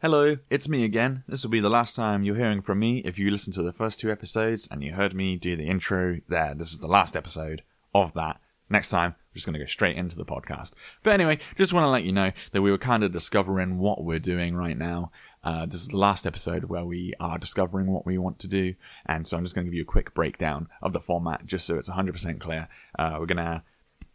Hello, 0.00 0.36
it's 0.48 0.68
me 0.68 0.84
again. 0.84 1.24
This 1.26 1.42
will 1.42 1.50
be 1.50 1.58
the 1.58 1.68
last 1.68 1.96
time 1.96 2.22
you're 2.22 2.36
hearing 2.36 2.60
from 2.60 2.78
me. 2.78 2.98
If 2.98 3.18
you 3.18 3.32
listened 3.32 3.54
to 3.54 3.64
the 3.64 3.72
first 3.72 3.98
two 3.98 4.12
episodes 4.12 4.68
and 4.70 4.80
you 4.80 4.92
heard 4.92 5.12
me 5.12 5.34
do 5.34 5.56
the 5.56 5.66
intro 5.66 6.20
there, 6.28 6.54
this 6.54 6.70
is 6.70 6.78
the 6.78 6.86
last 6.86 7.16
episode 7.16 7.64
of 7.92 8.12
that. 8.14 8.40
Next 8.70 8.90
time, 8.90 9.16
we're 9.18 9.34
just 9.34 9.46
going 9.46 9.54
to 9.54 9.58
go 9.58 9.66
straight 9.66 9.96
into 9.96 10.14
the 10.14 10.24
podcast. 10.24 10.74
But 11.02 11.14
anyway, 11.14 11.40
just 11.56 11.72
want 11.72 11.82
to 11.82 11.90
let 11.90 12.04
you 12.04 12.12
know 12.12 12.30
that 12.52 12.62
we 12.62 12.70
were 12.70 12.78
kind 12.78 13.02
of 13.02 13.10
discovering 13.10 13.78
what 13.78 14.04
we're 14.04 14.20
doing 14.20 14.54
right 14.54 14.78
now. 14.78 15.10
Uh, 15.42 15.66
this 15.66 15.82
is 15.82 15.88
the 15.88 15.96
last 15.96 16.28
episode 16.28 16.66
where 16.66 16.84
we 16.84 17.12
are 17.18 17.36
discovering 17.36 17.90
what 17.92 18.06
we 18.06 18.18
want 18.18 18.38
to 18.38 18.46
do. 18.46 18.74
And 19.04 19.26
so 19.26 19.36
I'm 19.36 19.42
just 19.42 19.56
going 19.56 19.64
to 19.64 19.68
give 19.68 19.78
you 19.78 19.82
a 19.82 19.84
quick 19.84 20.14
breakdown 20.14 20.68
of 20.80 20.92
the 20.92 21.00
format 21.00 21.44
just 21.44 21.66
so 21.66 21.76
it's 21.76 21.90
100% 21.90 22.38
clear. 22.38 22.68
Uh, 22.96 23.16
we're 23.18 23.26
going 23.26 23.38
to 23.38 23.64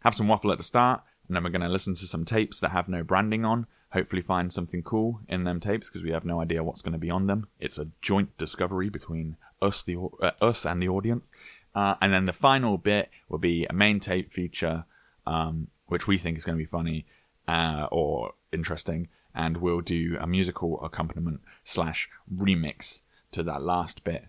have 0.00 0.14
some 0.14 0.28
waffle 0.28 0.50
at 0.50 0.56
the 0.56 0.64
start, 0.64 1.02
and 1.28 1.36
then 1.36 1.44
we're 1.44 1.50
going 1.50 1.60
to 1.60 1.68
listen 1.68 1.94
to 1.94 2.06
some 2.06 2.24
tapes 2.24 2.58
that 2.60 2.70
have 2.70 2.88
no 2.88 3.02
branding 3.02 3.44
on. 3.44 3.66
Hopefully, 3.94 4.22
find 4.22 4.52
something 4.52 4.82
cool 4.82 5.20
in 5.28 5.44
them 5.44 5.60
tapes 5.60 5.88
because 5.88 6.02
we 6.02 6.10
have 6.10 6.24
no 6.24 6.40
idea 6.40 6.64
what's 6.64 6.82
going 6.82 6.92
to 6.92 6.98
be 6.98 7.10
on 7.10 7.28
them. 7.28 7.46
It's 7.60 7.78
a 7.78 7.88
joint 8.02 8.36
discovery 8.36 8.90
between 8.90 9.36
us, 9.62 9.84
the 9.84 9.96
uh, 10.20 10.32
us, 10.40 10.66
and 10.66 10.82
the 10.82 10.88
audience. 10.88 11.30
Uh, 11.76 11.94
and 12.00 12.12
then 12.12 12.24
the 12.24 12.32
final 12.32 12.76
bit 12.76 13.08
will 13.28 13.38
be 13.38 13.66
a 13.66 13.72
main 13.72 14.00
tape 14.00 14.32
feature, 14.32 14.84
um, 15.26 15.68
which 15.86 16.08
we 16.08 16.18
think 16.18 16.36
is 16.36 16.44
going 16.44 16.58
to 16.58 16.62
be 16.62 16.66
funny 16.66 17.06
uh, 17.46 17.86
or 17.92 18.32
interesting, 18.52 19.08
and 19.32 19.58
we'll 19.58 19.80
do 19.80 20.16
a 20.20 20.26
musical 20.26 20.84
accompaniment 20.84 21.40
slash 21.62 22.08
remix 22.32 23.02
to 23.30 23.44
that 23.44 23.62
last 23.62 24.02
bit 24.02 24.26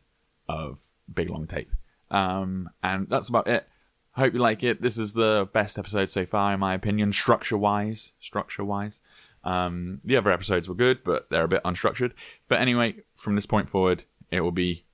of 0.48 0.92
Big 1.12 1.30
Long 1.30 1.48
Tape. 1.48 1.72
Um, 2.12 2.70
and 2.84 3.08
that's 3.10 3.30
about 3.30 3.48
it. 3.48 3.68
Hope 4.12 4.34
you 4.34 4.40
like 4.40 4.64
it. 4.64 4.82
This 4.82 4.98
is 4.98 5.14
the 5.14 5.50
best 5.52 5.78
episode 5.78 6.10
so 6.10 6.26
far, 6.26 6.54
in 6.54 6.60
my 6.60 6.74
opinion, 6.74 7.12
structure 7.12 7.58
wise. 7.58 8.14
Structure 8.20 8.64
wise. 8.64 9.02
Um, 9.46 10.02
the 10.04 10.18
other 10.18 10.32
episodes 10.32 10.68
were 10.68 10.76
good, 10.76 11.04
but 11.04 11.30
they're 11.30 11.46
a 11.46 11.48
bit 11.48 11.64
unstructured. 11.64 12.14
But 12.48 12.60
anyway, 12.60 12.96
from 13.14 13.36
this 13.36 13.46
point 13.46 13.70
forward, 13.70 14.04
it 14.32 14.42
will 14.42 14.52
be 14.52 14.86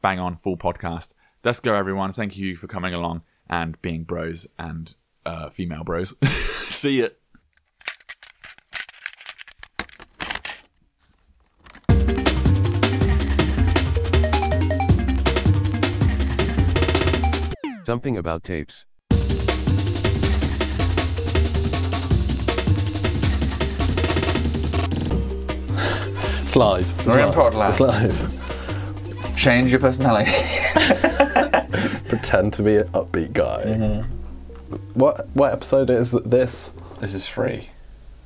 bang 0.00 0.20
on 0.20 0.36
full 0.36 0.56
podcast. 0.56 1.12
Let's 1.44 1.60
go, 1.60 1.74
everyone. 1.74 2.12
Thank 2.12 2.36
you 2.36 2.56
for 2.56 2.66
coming 2.68 2.94
along 2.94 3.22
and 3.48 3.80
being 3.82 4.04
bros 4.04 4.46
and 4.58 4.94
uh, 5.24 5.50
female 5.50 5.84
bros. 5.84 6.14
See 6.24 7.00
ya. 7.00 7.08
Something 17.84 18.16
about 18.16 18.42
tapes. 18.42 18.84
It's 26.56 26.62
live. 26.64 26.90
It's 27.06 27.14
We're 27.14 27.20
in 27.20 27.34
live. 27.54 27.68
It's 27.68 27.80
live. 27.80 29.36
Change 29.36 29.70
your 29.70 29.78
personality. 29.78 30.30
Pretend 32.08 32.54
to 32.54 32.62
be 32.62 32.76
an 32.76 32.88
upbeat 32.94 33.34
guy. 33.34 33.62
Mm-hmm. 33.66 34.78
What 34.98 35.28
what 35.34 35.52
episode 35.52 35.90
is 35.90 36.12
this? 36.12 36.72
this 36.98 37.12
is 37.12 37.26
free. 37.26 37.68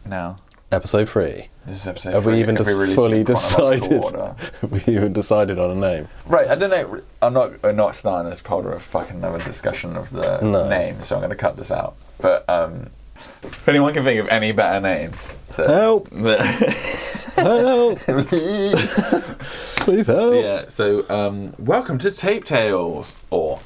No, 0.07 0.37
Episode 0.71 1.09
three. 1.09 1.49
this 1.67 1.81
is 1.81 1.89
episode. 1.89 2.13
Have 2.15 2.23
three. 2.23 2.35
we 2.35 2.39
even 2.39 2.55
dis- 2.55 2.69
release 2.69 2.95
fully 2.95 3.25
decided? 3.25 4.01
Have 4.05 4.63
we 4.71 4.79
even 4.95 5.13
decided 5.13 5.59
on 5.59 5.73
a 5.73 5.75
name? 5.75 6.07
Right, 6.25 6.47
I 6.47 6.55
don't 6.55 6.71
know. 6.71 7.03
I'm 7.23 7.33
not. 7.33 7.55
I'm 7.65 7.75
not 7.75 7.97
starting 7.97 8.31
this 8.31 8.41
part 8.41 8.65
of 8.65 8.71
a 8.71 8.79
fucking 8.79 9.17
another 9.17 9.41
discussion 9.43 9.97
of 9.97 10.09
the 10.11 10.41
No. 10.41 10.69
name, 10.69 11.03
so 11.03 11.17
I'm 11.17 11.21
going 11.21 11.31
to 11.31 11.35
cut 11.37 11.57
this 11.57 11.73
out. 11.73 11.97
But 12.21 12.49
um, 12.49 12.91
if 13.43 13.69
anyone 13.69 13.93
can 13.93 14.05
think 14.05 14.21
of 14.21 14.29
any 14.29 14.53
better 14.53 14.79
names, 14.81 15.33
that, 15.57 15.69
Help! 15.69 16.09
that- 16.11 17.07
Help! 17.45 17.99
Please 18.01 20.07
help! 20.09 20.35
yeah. 20.35 20.65
So, 20.69 21.09
um, 21.09 21.55
welcome 21.59 21.97
to 21.99 22.11
Tape 22.11 22.45
Tales, 22.45 23.17
or 23.31 23.61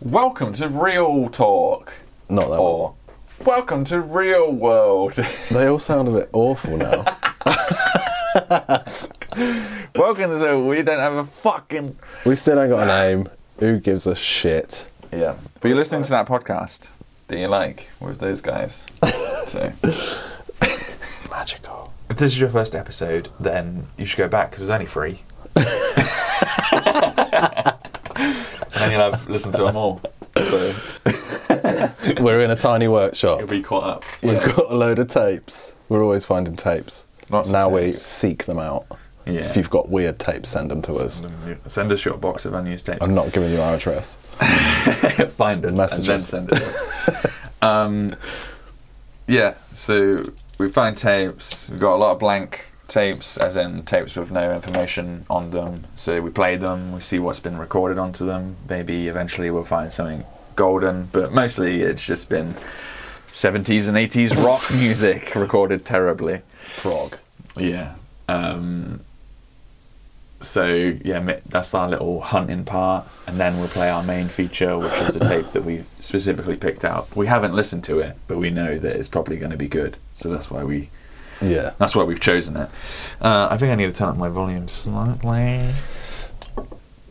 welcome 0.00 0.52
to 0.54 0.68
Real 0.68 1.28
Talk, 1.28 1.92
Not 2.28 2.48
that 2.48 2.50
one. 2.50 2.58
or 2.58 2.94
welcome 3.44 3.84
to 3.84 4.00
Real 4.00 4.50
World. 4.50 5.14
They 5.52 5.68
all 5.68 5.78
sound 5.78 6.08
a 6.08 6.10
bit 6.10 6.30
awful 6.32 6.76
now. 6.76 7.04
welcome 9.94 10.30
to 10.30 10.38
the. 10.38 10.58
We 10.68 10.82
don't 10.82 10.98
have 10.98 11.14
a 11.14 11.24
fucking. 11.24 11.96
we 12.26 12.34
still 12.34 12.58
ain't 12.60 12.70
got 12.70 12.82
a 12.82 12.86
name. 12.86 13.28
Who 13.60 13.78
gives 13.78 14.08
a 14.08 14.16
shit? 14.16 14.84
Yeah, 15.12 15.36
but 15.60 15.68
you're 15.68 15.76
listening 15.76 16.02
to 16.02 16.10
that 16.10 16.26
podcast 16.26 16.88
that 17.28 17.38
you 17.38 17.46
like 17.46 17.88
with 18.00 18.18
those 18.18 18.40
guys. 18.40 18.84
so. 19.46 19.72
Magical. 21.30 21.92
If 22.12 22.18
this 22.18 22.32
is 22.34 22.38
your 22.40 22.50
first 22.50 22.74
episode, 22.74 23.30
then 23.40 23.86
you 23.96 24.04
should 24.04 24.18
go 24.18 24.28
back 24.28 24.50
because 24.50 24.64
it's 24.64 24.70
only 24.70 24.84
free. 24.84 25.22
and 25.56 25.64
then 28.74 28.90
you'll 28.92 29.00
have 29.12 29.26
listened 29.30 29.54
to 29.54 29.64
them 29.64 29.76
all. 29.76 30.02
So 30.36 30.74
We're 32.22 32.40
in 32.42 32.50
a 32.50 32.56
tiny 32.56 32.86
workshop. 32.86 33.38
you'll 33.38 33.48
be 33.48 33.62
caught 33.62 33.84
up. 33.84 34.04
We've 34.22 34.34
Yeah. 34.34 34.44
got 34.46 34.70
a 34.70 34.74
load 34.74 34.98
of 34.98 35.08
tapes. 35.08 35.74
We're 35.88 36.02
always 36.04 36.26
finding 36.26 36.54
tapes. 36.54 37.06
Lots 37.30 37.48
of 37.48 37.54
now 37.54 37.70
we 37.70 37.94
seek 37.94 38.44
them 38.44 38.58
out. 38.58 38.84
Yeah. 39.24 39.40
If 39.40 39.56
you've 39.56 39.70
got 39.70 39.88
weird 39.88 40.18
tapes, 40.18 40.50
send 40.50 40.70
them 40.70 40.82
to 40.82 40.92
us. 40.92 41.14
Send, 41.14 41.32
them- 41.32 41.60
send 41.66 41.92
us 41.92 42.04
your 42.04 42.18
box 42.18 42.44
of 42.44 42.52
unused 42.52 42.84
tapes. 42.84 42.98
I'm 43.00 43.14
not 43.14 43.32
giving 43.32 43.50
you 43.52 43.62
our 43.62 43.76
address. 43.76 44.16
Find 45.36 45.64
us 45.64 45.92
and 45.94 46.04
then 46.04 46.20
send 46.20 46.50
it. 46.52 46.62
um, 47.62 48.14
yeah, 49.26 49.54
so 49.72 50.22
we 50.62 50.68
find 50.68 50.96
tapes. 50.96 51.68
We've 51.68 51.80
got 51.80 51.94
a 51.94 51.96
lot 51.96 52.12
of 52.12 52.20
blank 52.20 52.72
tapes, 52.86 53.36
as 53.36 53.56
in 53.56 53.82
tapes 53.84 54.16
with 54.16 54.30
no 54.30 54.54
information 54.54 55.24
on 55.28 55.50
them. 55.50 55.84
So 55.96 56.20
we 56.20 56.30
play 56.30 56.56
them, 56.56 56.92
we 56.92 57.00
see 57.00 57.18
what's 57.18 57.40
been 57.40 57.58
recorded 57.58 57.98
onto 57.98 58.24
them. 58.24 58.56
Maybe 58.68 59.08
eventually 59.08 59.50
we'll 59.50 59.64
find 59.64 59.92
something 59.92 60.24
golden, 60.54 61.08
but 61.12 61.32
mostly 61.32 61.82
it's 61.82 62.06
just 62.06 62.28
been 62.28 62.54
70s 63.32 63.88
and 63.88 63.96
80s 63.96 64.42
rock 64.42 64.70
music 64.72 65.34
recorded 65.34 65.84
terribly. 65.84 66.42
Prog. 66.78 67.18
Yeah. 67.56 67.94
Um, 68.28 69.00
so 70.42 70.96
yeah, 71.04 71.38
that's 71.48 71.72
our 71.74 71.88
little 71.88 72.20
hunting 72.20 72.64
part, 72.64 73.06
and 73.26 73.38
then 73.38 73.58
we'll 73.58 73.68
play 73.68 73.88
our 73.90 74.02
main 74.02 74.28
feature, 74.28 74.76
which 74.78 74.92
is 74.94 75.14
the 75.14 75.20
tape 75.28 75.46
that 75.52 75.64
we 75.64 75.82
specifically 76.00 76.56
picked 76.56 76.84
out. 76.84 77.14
We 77.16 77.26
haven't 77.26 77.54
listened 77.54 77.84
to 77.84 78.00
it, 78.00 78.16
but 78.28 78.38
we 78.38 78.50
know 78.50 78.78
that 78.78 78.96
it's 78.96 79.08
probably 79.08 79.36
going 79.36 79.52
to 79.52 79.56
be 79.58 79.68
good, 79.68 79.98
so 80.14 80.28
that's 80.28 80.50
why 80.50 80.64
we 80.64 80.90
Yeah. 81.40 81.72
that's 81.78 81.94
why 81.96 82.04
we've 82.04 82.20
chosen 82.20 82.56
it. 82.56 82.68
Uh, 83.20 83.48
I 83.50 83.56
think 83.56 83.72
I 83.72 83.74
need 83.76 83.86
to 83.86 83.92
turn 83.94 84.08
up 84.08 84.16
my 84.16 84.28
volume 84.28 84.68
slightly. 84.68 85.74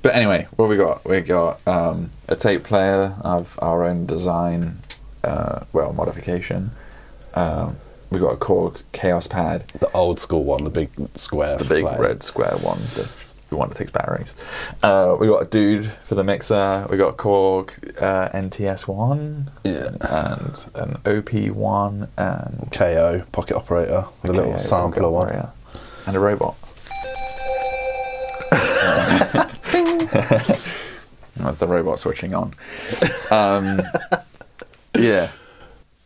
But 0.01 0.15
anyway, 0.15 0.47
what 0.55 0.67
we 0.67 0.77
got? 0.77 1.05
We 1.07 1.21
got 1.21 1.65
um, 1.67 2.09
a 2.27 2.35
tape 2.35 2.63
player 2.63 3.15
of 3.21 3.57
our 3.61 3.83
own 3.85 4.05
design, 4.07 4.79
uh, 5.23 5.65
well 5.73 5.93
modification. 5.93 6.71
Um, 7.35 7.77
we 8.11 8.19
got 8.19 8.33
a 8.33 8.37
Korg 8.37 8.81
Kaoss 8.93 9.29
Pad, 9.29 9.61
The 9.79 9.89
old 9.93 10.19
school 10.19 10.43
one, 10.43 10.63
the 10.65 10.69
big 10.69 10.89
square. 11.15 11.57
the 11.57 11.65
big 11.65 11.83
flag. 11.85 11.99
red 11.99 12.23
square 12.23 12.57
one, 12.57 12.77
the, 12.79 13.11
the 13.49 13.55
one 13.55 13.69
that 13.69 13.75
takes 13.75 13.91
batteries. 13.91 14.35
Uh, 14.83 15.15
we 15.19 15.27
got 15.27 15.41
a 15.41 15.45
dude 15.45 15.85
for 16.05 16.15
the 16.15 16.23
mixer. 16.23 16.85
We 16.89 16.97
got 16.97 17.09
a 17.09 17.13
Korg 17.13 17.69
uh, 18.01 18.29
NTS 18.29 18.87
one, 18.87 19.49
Yeah. 19.63 19.89
and 20.01 20.65
an 20.75 20.97
OP 21.05 21.33
one, 21.55 22.09
and 22.17 22.69
KO, 22.71 23.23
pocket 23.31 23.55
operator, 23.55 24.05
the 24.23 24.33
little 24.33 24.51
KO 24.53 24.57
sampler 24.57 25.09
one. 25.09 25.27
operator, 25.29 25.51
and 26.05 26.15
a 26.15 26.19
robot. 26.19 26.55
That's 31.37 31.57
the 31.57 31.67
robot 31.67 31.99
switching 31.99 32.33
on. 32.33 32.53
Um, 33.31 33.81
yeah, 34.97 35.29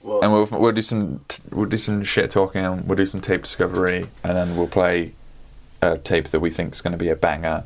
and 0.05 0.31
we'll 0.31 0.45
we'll 0.51 0.71
do 0.71 0.81
some 0.81 1.21
t- 1.27 1.41
we'll 1.51 1.69
do 1.69 1.77
some 1.77 2.03
shit 2.03 2.31
talking. 2.31 2.85
We'll 2.87 2.95
do 2.97 3.05
some 3.05 3.21
tape 3.21 3.43
discovery, 3.43 4.07
and 4.23 4.37
then 4.37 4.57
we'll 4.57 4.67
play 4.67 5.13
a 5.81 5.97
tape 5.97 6.29
that 6.29 6.39
we 6.39 6.49
think 6.51 6.73
is 6.73 6.81
going 6.81 6.93
to 6.93 6.97
be 6.97 7.09
a 7.09 7.15
banger. 7.15 7.63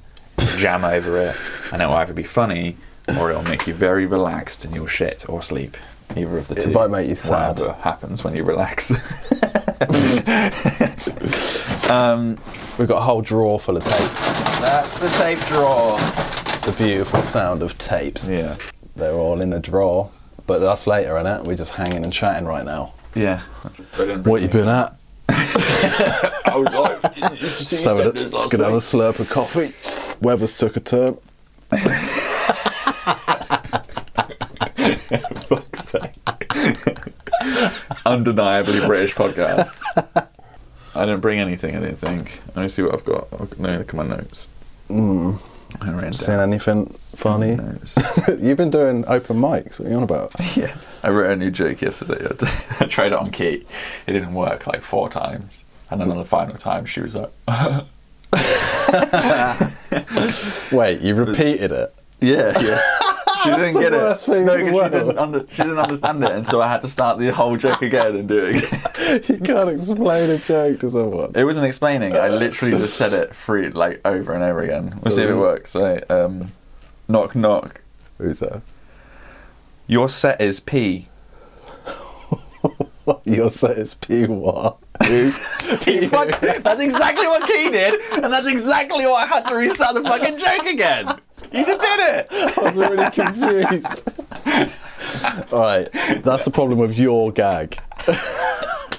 Jam 0.57 0.85
over 0.85 1.17
it, 1.21 1.35
and 1.73 1.81
it'll 1.81 1.93
either 1.95 2.13
be 2.13 2.23
funny 2.23 2.77
or 3.19 3.29
it'll 3.31 3.43
make 3.43 3.67
you 3.67 3.73
very 3.73 4.05
relaxed 4.05 4.63
and 4.63 4.73
you'll 4.73 4.87
shit 4.87 5.27
or 5.29 5.41
sleep. 5.41 5.75
Either 6.15 6.37
of 6.37 6.47
the 6.47 6.55
It 6.55 6.63
two. 6.63 6.71
might 6.71 6.89
make 6.89 7.09
you 7.09 7.15
sad. 7.15 7.59
Whatever 7.59 7.73
happens 7.81 8.23
when 8.23 8.35
you 8.35 8.43
relax. 8.43 8.91
um, 11.89 12.37
We've 12.77 12.87
got 12.87 12.97
a 12.97 13.01
whole 13.01 13.21
drawer 13.21 13.59
full 13.59 13.77
of 13.77 13.83
tapes. 13.83 14.59
that's 14.61 14.97
the 14.99 15.09
tape 15.21 15.39
drawer. 15.47 15.97
The 16.65 16.73
beautiful 16.77 17.21
sound 17.21 17.61
of 17.61 17.77
tapes. 17.77 18.29
Yeah. 18.29 18.55
They're 18.95 19.13
all 19.13 19.41
in 19.41 19.49
the 19.49 19.59
drawer, 19.59 20.09
but 20.49 20.57
that's 20.59 20.87
later, 20.87 21.11
innit? 21.13 21.43
We're 21.43 21.55
just 21.55 21.75
hanging 21.75 22.03
and 22.03 22.11
chatting 22.11 22.47
right 22.47 22.65
now. 22.65 22.95
Yeah. 23.13 23.41
What 24.23 24.41
you 24.41 24.47
been 24.47 24.67
at? 24.67 24.95
I 25.29 26.53
was 26.55 26.73
like, 26.73 27.13
did 27.13 27.39
you 27.39 27.47
see 27.47 27.75
Just, 27.75 27.83
having 27.85 28.07
a, 28.07 28.09
EastEnders 28.09 28.31
just 28.31 28.49
gonna 28.49 28.63
have 28.63 28.73
a 28.73 28.77
week? 28.77 28.83
slurp 28.83 29.19
of 29.19 29.29
coffee. 29.29 29.73
Weather's 30.25 30.55
took 30.55 30.75
a 30.75 30.79
turn. 30.79 31.17
fuck's 35.35 35.89
sake. 35.89 36.15
Undeniably 38.07 38.79
British 38.87 39.13
podcast. 39.13 39.69
I 40.95 41.05
didn't 41.05 41.19
bring 41.19 41.39
anything. 41.39 41.75
I 41.75 41.79
didn't 41.81 41.97
think. 41.97 42.41
Let 42.55 42.63
me 42.63 42.67
see 42.69 42.81
what 42.81 42.95
I've 42.95 43.05
got. 43.05 43.27
I'll- 43.33 43.47
Let 43.57 43.59
me 43.59 43.77
look 43.77 43.89
at 43.89 43.93
my 43.95 44.07
notes. 44.07 44.49
Mm. 44.89 45.39
I 46.09 46.11
ran 46.11 46.13
Seen 46.13 46.39
anything 46.39 46.87
funny? 47.15 47.51
You've 48.41 48.57
been 48.57 48.71
doing 48.71 49.05
open 49.07 49.37
mics. 49.37 49.79
What 49.79 49.87
are 49.87 49.91
you 49.91 49.97
on 49.97 50.03
about? 50.03 50.31
yeah, 50.55 50.75
I 51.03 51.09
wrote 51.11 51.31
a 51.31 51.35
new 51.35 51.51
joke 51.51 51.81
yesterday. 51.81 52.25
I 52.79 52.85
tried 52.85 53.07
it 53.07 53.13
on 53.13 53.29
Kate. 53.29 53.67
It 54.07 54.13
didn't 54.13 54.33
work 54.33 54.65
like 54.65 54.81
four 54.81 55.09
times, 55.09 55.63
and 55.91 56.01
then 56.01 56.09
on 56.09 56.17
the 56.17 56.25
final 56.25 56.55
time, 56.55 56.85
she 56.85 57.01
was 57.01 57.15
like, 57.15 57.31
Wait, 60.71 61.01
you 61.01 61.13
repeated 61.15 61.71
it? 61.71 61.93
"Yeah, 62.21 62.59
yeah." 62.59 62.81
She 63.43 63.49
didn't 63.49 63.79
get 63.79 63.93
it. 63.93 64.27
no, 64.27 64.57
because 64.57 64.75
she 64.75 64.89
didn't, 64.89 65.17
under, 65.17 65.39
she 65.49 65.61
didn't 65.63 65.79
understand 65.79 66.23
it, 66.23 66.31
and 66.31 66.45
so 66.45 66.61
I 66.61 66.67
had 66.67 66.81
to 66.81 66.87
start 66.87 67.19
the 67.19 67.31
whole 67.31 67.57
joke 67.57 67.81
again 67.81 68.15
and 68.15 68.27
do 68.27 68.37
it 68.45 68.63
again. 68.63 69.21
you 69.27 69.39
can't 69.39 69.69
explain 69.69 70.29
a 70.29 70.37
joke 70.37 70.79
to 70.81 70.89
someone. 70.89 71.31
It 71.35 71.43
wasn't 71.43 71.65
explaining. 71.65 72.15
I 72.15 72.27
literally 72.29 72.77
just 72.77 72.95
said 72.95 73.13
it 73.13 73.33
free, 73.33 73.69
like 73.69 74.01
over 74.05 74.33
and 74.33 74.43
over 74.43 74.61
again. 74.61 74.99
We'll 75.03 75.11
see 75.11 75.23
if 75.23 75.29
it 75.29 75.35
works. 75.35 75.75
Right. 75.75 76.09
Um, 76.11 76.51
knock 77.07 77.35
knock. 77.35 77.81
Who's 78.17 78.39
that? 78.39 78.61
Your 79.87 80.09
set 80.09 80.39
is 80.41 80.59
P. 80.59 81.07
Your 83.25 83.49
set 83.49 83.77
is 83.77 83.95
P 83.95 84.25
what? 84.27 84.77
Fuck, 84.99 86.41
that's 86.41 86.81
exactly 86.81 87.25
what 87.25 87.47
Key 87.47 87.71
did, 87.71 88.01
and 88.21 88.31
that's 88.31 88.47
exactly 88.47 89.05
why 89.05 89.23
I 89.23 89.25
had 89.25 89.47
to 89.47 89.55
restart 89.55 89.95
the 89.95 90.03
fucking 90.03 90.37
joke 90.37 90.65
again. 90.65 91.07
You 91.51 91.65
just 91.65 91.81
did 91.81 91.99
it. 91.99 92.27
I 92.57 92.61
was 92.61 92.77
really 92.77 93.11
confused. 93.11 94.03
Alright, 95.53 95.91
that's 96.23 96.45
the 96.45 96.51
problem 96.51 96.79
with 96.79 96.97
your 96.97 97.31
gag. 97.31 97.77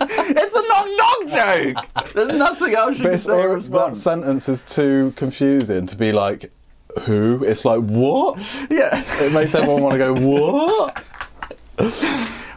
It's 0.02 0.54
a 0.54 0.62
knock 0.68 0.86
knock 0.96 1.74
joke. 1.74 2.12
There's 2.14 2.38
nothing 2.38 2.74
else 2.74 2.96
you 2.98 3.02
But 3.02 3.08
can 3.08 3.14
it's 3.16 3.24
say 3.24 3.32
in 3.34 3.40
all, 3.40 3.48
that 3.48 3.54
response. 3.54 4.02
sentence 4.02 4.48
is 4.48 4.62
too 4.62 5.12
confusing 5.16 5.86
to 5.86 5.96
be 5.96 6.12
like, 6.12 6.50
who? 7.02 7.44
It's 7.44 7.64
like, 7.64 7.80
what? 7.80 8.38
Yeah. 8.70 9.02
It 9.22 9.32
makes 9.32 9.54
everyone 9.54 9.82
want 9.82 9.92
to 9.94 9.98
go, 9.98 10.14
what? 10.14 11.04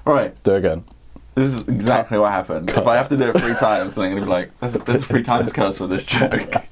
All 0.05 0.13
right. 0.13 0.41
Do 0.43 0.53
it 0.53 0.59
again. 0.59 0.85
This 1.35 1.53
is 1.53 1.67
exactly 1.67 2.19
what 2.19 2.31
happened. 2.31 2.69
If 2.69 2.85
I 2.85 2.95
have 2.95 3.09
to 3.09 3.17
do 3.17 3.29
it 3.29 3.37
three 3.39 3.55
times, 3.55 3.95
then 3.95 4.05
I'm 4.05 4.11
gonna 4.11 4.21
be 4.25 4.29
like, 4.29 4.59
"There's, 4.59 4.73
there's 4.73 5.03
three 5.03 5.23
times 5.23 5.51
curse 5.51 5.77
for 5.79 5.87
this 5.87 6.05
joke." 6.05 6.55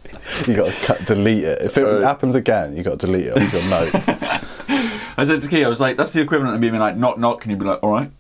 You 0.48 0.56
got 0.56 0.72
to 0.72 0.86
cut, 0.86 1.06
delete 1.06 1.44
it. 1.44 1.64
If 1.64 1.78
it 1.80 1.84
Right. 1.84 2.04
happens 2.04 2.36
again, 2.36 2.76
you 2.78 2.84
got 2.84 3.00
to 3.00 3.08
delete 3.08 3.26
it 3.28 3.36
off 3.38 3.52
your 3.54 3.70
notes. 3.72 4.08
I 5.18 5.24
said 5.26 5.42
to 5.42 5.48
Key, 5.48 5.66
I 5.66 5.68
was 5.68 5.80
like, 5.80 5.98
"That's 5.98 6.14
the 6.14 6.22
equivalent 6.22 6.54
of 6.54 6.62
being 6.62 6.76
like, 6.78 6.96
knock 6.96 7.18
knock," 7.18 7.44
and 7.44 7.50
you'd 7.52 7.60
be 7.60 7.66
like, 7.66 7.82
"All 7.82 7.92
right." 7.92 8.12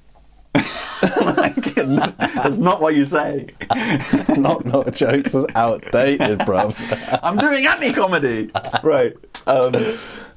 like, 0.56 1.76
that's 1.76 2.58
not 2.58 2.82
what 2.82 2.96
you 2.96 3.06
say. 3.06 3.48
knock 4.38 4.66
knock 4.66 4.94
jokes 4.94 5.34
is 5.36 5.46
outdated, 5.56 6.40
bruv. 6.40 6.76
I'm 7.24 7.38
doing 7.38 7.66
anti-comedy. 7.68 8.50
Right. 8.84 9.14
Um, 9.48 9.74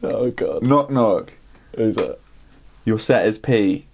Oh 0.03 0.31
god. 0.31 0.67
knock 0.67 0.91
knock. 0.91 1.33
Who's 1.77 1.97
that? 1.97 2.19
Your 2.85 2.99
set 2.99 3.27
is 3.27 3.39
P. 3.39 3.87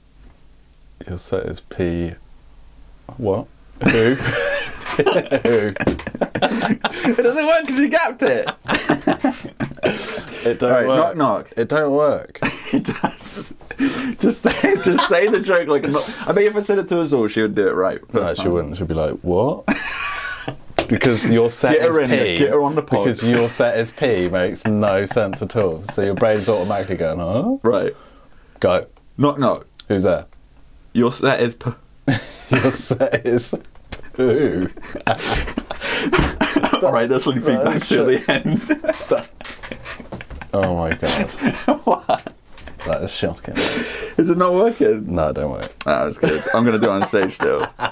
Your 1.08 1.18
set 1.18 1.46
is 1.46 1.60
P. 1.60 2.12
What? 3.16 3.46
Who? 3.82 3.88
Who? 4.14 5.72
It 5.72 7.16
doesn't 7.16 7.46
work 7.46 7.60
because 7.66 7.78
you 7.78 7.88
gapped 7.88 8.22
it. 8.22 8.50
It 10.46 10.58
don't 10.58 10.70
Right, 10.72 10.86
work. 10.86 10.96
knock 10.96 11.16
knock. 11.16 11.52
It 11.56 11.68
don't 11.68 11.92
work. 11.92 12.38
It 12.72 12.84
does. 12.84 13.52
Just 14.20 14.42
say, 14.42 14.76
just 14.84 15.08
say 15.08 15.26
the 15.26 15.40
joke 15.40 15.66
like. 15.66 15.82
a 15.84 15.88
knock- 15.88 16.28
I 16.28 16.30
bet 16.30 16.44
if 16.44 16.54
I 16.54 16.60
said 16.60 16.78
it 16.78 16.88
to 16.90 17.00
us 17.00 17.12
all, 17.12 17.26
she 17.26 17.42
would 17.42 17.56
do 17.56 17.66
it 17.66 17.72
right. 17.72 18.00
No, 18.14 18.20
first 18.20 18.36
she 18.36 18.44
time. 18.44 18.52
wouldn't. 18.52 18.76
She'd 18.76 18.86
be 18.86 18.94
like, 18.94 19.14
"What?" 19.22 19.64
Because 20.86 21.28
your 21.28 21.50
set 21.50 21.78
Get 21.78 21.88
is 21.88 21.96
her 21.96 22.02
in 22.02 22.10
P. 22.10 22.16
here, 22.16 22.38
get 22.38 22.50
her 22.50 22.62
on 22.62 22.76
the 22.76 22.82
pod. 22.82 23.04
Because 23.06 23.24
your 23.28 23.48
set 23.48 23.76
is 23.76 23.90
P 23.90 24.28
makes 24.28 24.64
no 24.68 25.04
sense 25.06 25.42
at 25.42 25.56
all. 25.56 25.82
So 25.82 26.02
your 26.02 26.14
brain's 26.14 26.48
automatically 26.48 26.94
going, 26.96 27.18
"Huh?" 27.18 27.56
Right. 27.68 27.96
Go. 28.60 28.86
Knock 29.18 29.40
knock. 29.40 29.66
Who's 29.88 30.04
there? 30.04 30.26
Your 30.92 31.12
set 31.12 31.40
is. 31.40 31.54
P- 31.54 31.70
Your 32.50 32.70
set 32.72 33.24
is 33.26 33.54
who? 34.14 34.68
All 36.82 36.92
right, 36.92 37.08
that's 37.08 37.26
only 37.26 37.40
feedback 37.40 37.74
That's 37.74 37.88
till 37.88 38.06
the 38.06 38.22
end. 38.28 38.60
Oh 40.52 40.76
my 40.76 40.94
god. 40.94 41.30
what? 41.84 42.32
That 42.86 43.02
is 43.02 43.12
shocking. 43.14 43.54
Is 43.56 44.30
it 44.30 44.36
not 44.38 44.52
working? 44.54 45.14
No, 45.14 45.32
don't 45.32 45.50
worry. 45.52 45.66
That 45.84 46.04
was 46.04 46.18
good. 46.18 46.42
I'm 46.54 46.64
gonna 46.64 46.78
do 46.78 46.86
it 46.86 46.90
on 46.90 47.02
stage 47.02 47.32
still. 47.34 47.64
I 47.78 47.90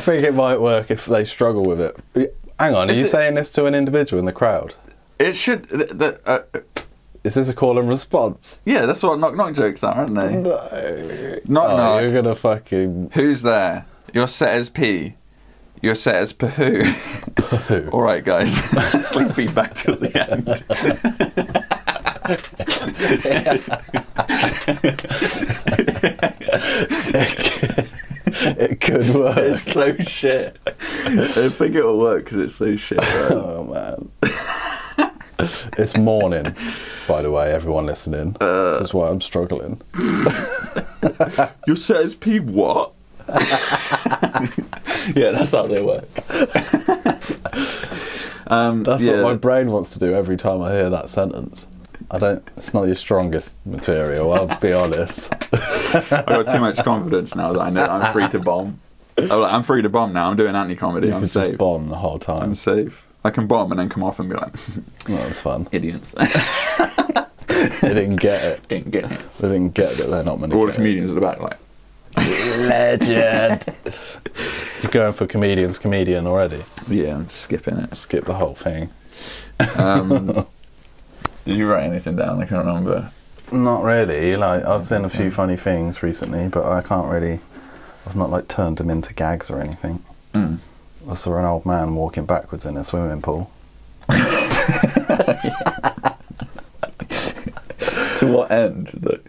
think 0.00 0.22
it 0.24 0.34
might 0.34 0.60
work 0.60 0.90
if 0.90 1.06
they 1.06 1.24
struggle 1.24 1.64
with 1.64 1.80
it. 1.80 2.34
Hang 2.58 2.74
on, 2.74 2.90
are 2.90 2.94
you 2.94 3.04
it- 3.04 3.08
saying 3.08 3.34
this 3.34 3.50
to 3.52 3.66
an 3.66 3.74
individual 3.74 4.18
in 4.20 4.26
the 4.26 4.32
crowd? 4.32 4.74
It 5.18 5.34
should. 5.34 5.64
The, 5.68 5.84
the, 5.84 6.20
uh, 6.26 6.40
Is 7.24 7.34
this 7.34 7.48
a 7.48 7.54
call 7.54 7.78
and 7.78 7.88
response? 7.88 8.60
yeah, 8.64 8.84
that's 8.84 9.02
what 9.02 9.18
knock 9.18 9.36
knock 9.36 9.54
jokes 9.54 9.84
are, 9.84 9.94
aren't 9.94 10.14
they? 10.14 10.36
No. 10.36 11.38
Knock 11.46 11.70
oh, 11.70 11.76
knock. 11.76 12.02
You're 12.02 12.12
gonna 12.12 12.34
fucking 12.34 13.10
Who's 13.14 13.42
there? 13.42 13.86
Your 14.12 14.26
set 14.26 14.56
is 14.56 14.68
P. 14.68 15.14
Your 15.80 15.94
set 15.94 16.22
is 16.22 16.32
Pahoo. 16.32 16.82
All 17.92 18.02
right, 18.02 18.24
guys. 18.24 18.56
Let's 18.74 19.16
leave 19.16 19.34
feedback 19.34 19.74
till 19.74 19.96
the 19.96 20.16
end. 20.16 20.48
it 28.58 28.80
could 28.80 29.08
work. 29.14 29.38
It's 29.38 29.62
so 29.62 29.96
shit. 29.98 30.56
I 30.66 31.48
think 31.48 31.74
it'll 31.74 31.98
work 31.98 32.24
because 32.24 32.38
it's 32.38 32.54
so 32.54 32.76
shit. 32.76 32.98
Right? 32.98 33.30
Oh 33.30 33.64
man. 33.64 34.10
it's 35.78 35.96
morning, 35.96 36.54
by 37.12 37.20
the 37.20 37.30
way, 37.30 37.52
everyone 37.52 37.84
listening. 37.84 38.34
Uh. 38.40 38.70
this 38.70 38.80
is 38.80 38.94
why 38.94 39.10
I'm 39.10 39.20
struggling. 39.20 39.78
Your 41.66 41.76
set 41.76 42.00
is 42.00 42.14
P. 42.14 42.40
What? 42.40 42.94
yeah, 43.28 43.36
that's 45.32 45.52
how 45.52 45.66
they 45.66 45.82
work. 45.82 46.06
um, 48.46 48.84
That's 48.84 49.04
yeah. 49.04 49.16
what 49.16 49.24
my 49.24 49.34
brain 49.34 49.70
wants 49.70 49.90
to 49.90 49.98
do 49.98 50.14
every 50.14 50.38
time 50.38 50.62
I 50.62 50.72
hear 50.72 50.88
that 50.88 51.10
sentence. 51.10 51.68
I 52.10 52.18
don't. 52.18 52.42
It's 52.56 52.72
not 52.72 52.84
your 52.84 52.94
strongest 52.94 53.56
material. 53.66 54.32
I'll 54.32 54.58
be 54.58 54.72
honest. 54.72 55.34
I 55.52 56.24
got 56.26 56.54
too 56.54 56.60
much 56.60 56.82
confidence 56.82 57.36
now 57.36 57.52
that 57.52 57.60
I 57.60 57.68
know 57.68 57.84
I'm 57.84 58.10
free 58.14 58.30
to 58.30 58.38
bomb. 58.38 58.80
I'm, 59.18 59.62
free 59.62 59.82
to 59.82 59.90
bomb 59.90 60.14
now. 60.14 60.30
I'm 60.30 60.36
doing 60.36 60.56
anti-comedy. 60.56 61.12
I'm 61.12 61.26
safe. 61.26 61.48
just 61.48 61.58
bomb 61.58 61.90
the 61.90 61.96
whole 61.96 62.18
time. 62.18 62.42
I'm 62.42 62.54
safe. 62.54 63.04
I 63.24 63.30
can 63.30 63.46
bomb 63.46 63.70
and 63.70 63.78
then 63.78 63.88
come 63.88 64.02
off 64.02 64.18
and 64.18 64.28
be 64.28 64.34
like, 64.36 64.52
No, 65.08 65.16
it's 65.26 65.40
fun. 65.40 65.68
idiots. 65.72 66.14
They 67.80 67.94
didn't 67.94 68.16
get 68.16 68.42
it. 68.44 68.68
Didn't 68.68 68.90
get 68.90 69.04
it. 69.10 69.20
They 69.38 69.48
didn't 69.48 69.74
get 69.74 69.92
it 69.92 69.98
that 69.98 70.08
they're 70.10 70.24
not 70.24 70.40
many. 70.40 70.54
All 70.54 70.66
the 70.66 70.72
comedians 70.72 71.10
at 71.10 71.14
the 71.14 71.20
back 71.20 71.38
like, 71.40 71.58
Legend. 72.16 73.64
You're 74.82 74.90
going 74.90 75.12
for 75.12 75.26
comedian's 75.26 75.78
comedian 75.78 76.26
already. 76.26 76.62
yeah, 76.88 77.14
I'm 77.14 77.28
skipping 77.28 77.76
it. 77.78 77.94
Skip 77.94 78.24
the 78.24 78.34
whole 78.34 78.54
thing. 78.54 78.90
Um, 79.78 80.46
did 81.44 81.56
you 81.56 81.68
write 81.70 81.84
anything 81.84 82.16
down? 82.16 82.42
I 82.42 82.46
can't 82.46 82.66
remember. 82.66 83.10
Not 83.52 83.82
really. 83.84 84.34
Like 84.36 84.64
I've 84.64 84.84
seen 84.84 85.04
a 85.04 85.08
few 85.10 85.30
funny 85.30 85.56
things 85.56 86.02
recently, 86.02 86.48
but 86.48 86.64
I 86.64 86.82
can't 86.82 87.10
really. 87.12 87.40
I've 88.06 88.16
not 88.16 88.30
like 88.30 88.48
turned 88.48 88.78
them 88.78 88.90
into 88.90 89.14
gags 89.14 89.50
or 89.50 89.60
anything. 89.60 90.02
Mm. 90.34 90.58
I 91.08 91.14
saw 91.14 91.36
an 91.38 91.44
old 91.44 91.66
man 91.66 91.94
walking 91.94 92.26
backwards 92.26 92.64
in 92.64 92.76
a 92.76 92.84
swimming 92.84 93.22
pool. 93.22 93.50
To 98.18 98.26
what 98.32 98.50
end? 98.52 98.86
The, 98.88 99.20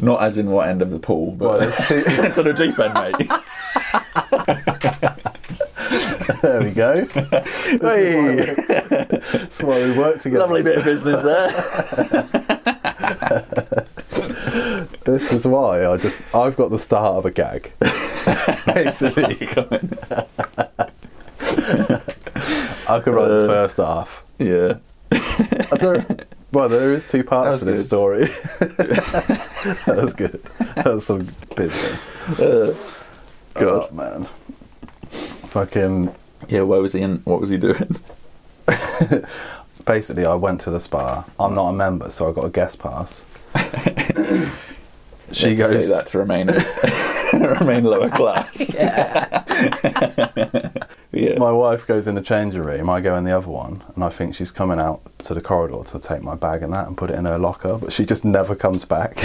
not 0.00 0.20
as 0.22 0.36
in 0.36 0.48
what 0.50 0.68
end 0.68 0.82
of 0.82 0.90
the 0.90 0.98
pool, 0.98 1.30
but 1.32 1.60
there's 1.60 1.76
two- 1.88 2.02
to 2.34 2.42
the 2.42 2.52
deep 2.52 2.76
end, 2.76 2.94
mate. 2.94 3.14
there 6.42 6.60
we 6.60 6.70
go. 6.72 7.04
hey, 7.78 8.54
That's 9.32 9.62
why 9.62 9.84
we 9.84 9.92
work 9.96 10.20
together. 10.20 10.40
lovely 10.40 10.62
bit 10.64 10.78
of 10.78 10.84
business 10.84 11.22
there. 11.22 11.52
This 15.04 15.32
is 15.32 15.44
why 15.44 15.84
I 15.86 15.96
just 15.96 16.22
I've 16.34 16.56
got 16.56 16.70
the 16.70 16.78
start 16.78 17.16
of 17.16 17.26
a 17.26 17.30
gag. 17.30 17.72
Basically, 18.66 19.34
I 22.96 23.00
could 23.00 23.14
write 23.14 23.28
the 23.28 23.44
Uh, 23.44 23.46
first 23.46 23.76
half. 23.78 24.24
yeah. 24.38 24.74
I 25.12 25.76
don't. 25.78 26.24
Well, 26.52 26.68
there 26.68 26.92
is 26.92 27.08
two 27.10 27.24
parts 27.24 27.60
to 27.60 27.64
this 27.64 27.78
good. 27.80 27.86
story. 27.86 28.24
that 28.58 29.94
was 29.96 30.12
good. 30.12 30.42
That 30.76 30.84
was 30.84 31.06
some 31.06 31.26
business. 31.56 32.10
Uh, 32.38 32.74
God, 33.54 33.88
God. 33.88 33.92
man. 33.92 34.26
Fucking. 35.08 36.14
Yeah, 36.48 36.60
where 36.64 36.82
was 36.82 36.92
he 36.92 37.00
in? 37.00 37.20
What 37.24 37.40
was 37.40 37.48
he 37.48 37.56
doing? 37.56 37.96
Basically, 39.86 40.26
I 40.26 40.34
went 40.34 40.60
to 40.62 40.70
the 40.70 40.78
spa. 40.78 41.24
I'm 41.40 41.54
not 41.54 41.70
a 41.70 41.72
member, 41.72 42.10
so 42.10 42.28
I 42.28 42.32
got 42.34 42.44
a 42.44 42.50
guest 42.50 42.78
pass. 42.78 43.22
she 45.32 45.50
You 45.50 45.56
goes. 45.56 45.86
say 45.86 45.90
that 45.90 46.06
to 46.08 46.18
remain 46.18 46.48
remain 47.60 47.84
lower 47.84 48.08
class. 48.10 48.74
Yeah. 51.14 51.36
My 51.38 51.52
wife 51.52 51.86
goes 51.86 52.06
in 52.06 52.14
the 52.14 52.22
changing 52.22 52.62
room, 52.62 52.88
I 52.88 53.02
go 53.02 53.14
in 53.16 53.24
the 53.24 53.36
other 53.36 53.50
one, 53.50 53.82
and 53.94 54.02
I 54.02 54.08
think 54.08 54.34
she's 54.34 54.50
coming 54.50 54.78
out 54.78 55.02
to 55.24 55.34
the 55.34 55.42
corridor 55.42 55.82
to 55.90 55.98
take 55.98 56.22
my 56.22 56.34
bag 56.34 56.62
and 56.62 56.72
that 56.72 56.86
and 56.88 56.96
put 56.96 57.10
it 57.10 57.18
in 57.18 57.26
her 57.26 57.36
locker, 57.38 57.76
but 57.76 57.92
she 57.92 58.06
just 58.06 58.24
never 58.24 58.54
comes 58.54 58.86
back. 58.86 59.18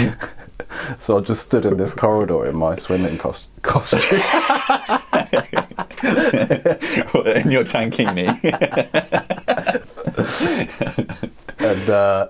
so 1.00 1.16
I 1.16 1.22
just 1.22 1.40
stood 1.44 1.64
in 1.64 1.78
this 1.78 1.94
corridor 1.94 2.44
in 2.44 2.58
my 2.58 2.74
swimming 2.74 3.16
cos- 3.16 3.48
costume. 3.62 4.20
and 7.24 7.50
you're 7.50 7.64
thanking 7.64 8.12
me. 8.14 8.26
and 11.58 11.88
uh, 11.90 12.28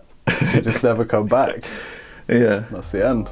she 0.52 0.61
just 0.61 0.85
never 0.85 1.04
come 1.04 1.26
back. 1.26 1.64
yeah. 2.28 2.62
That's 2.70 2.90
the 2.90 3.04
end. 3.04 3.28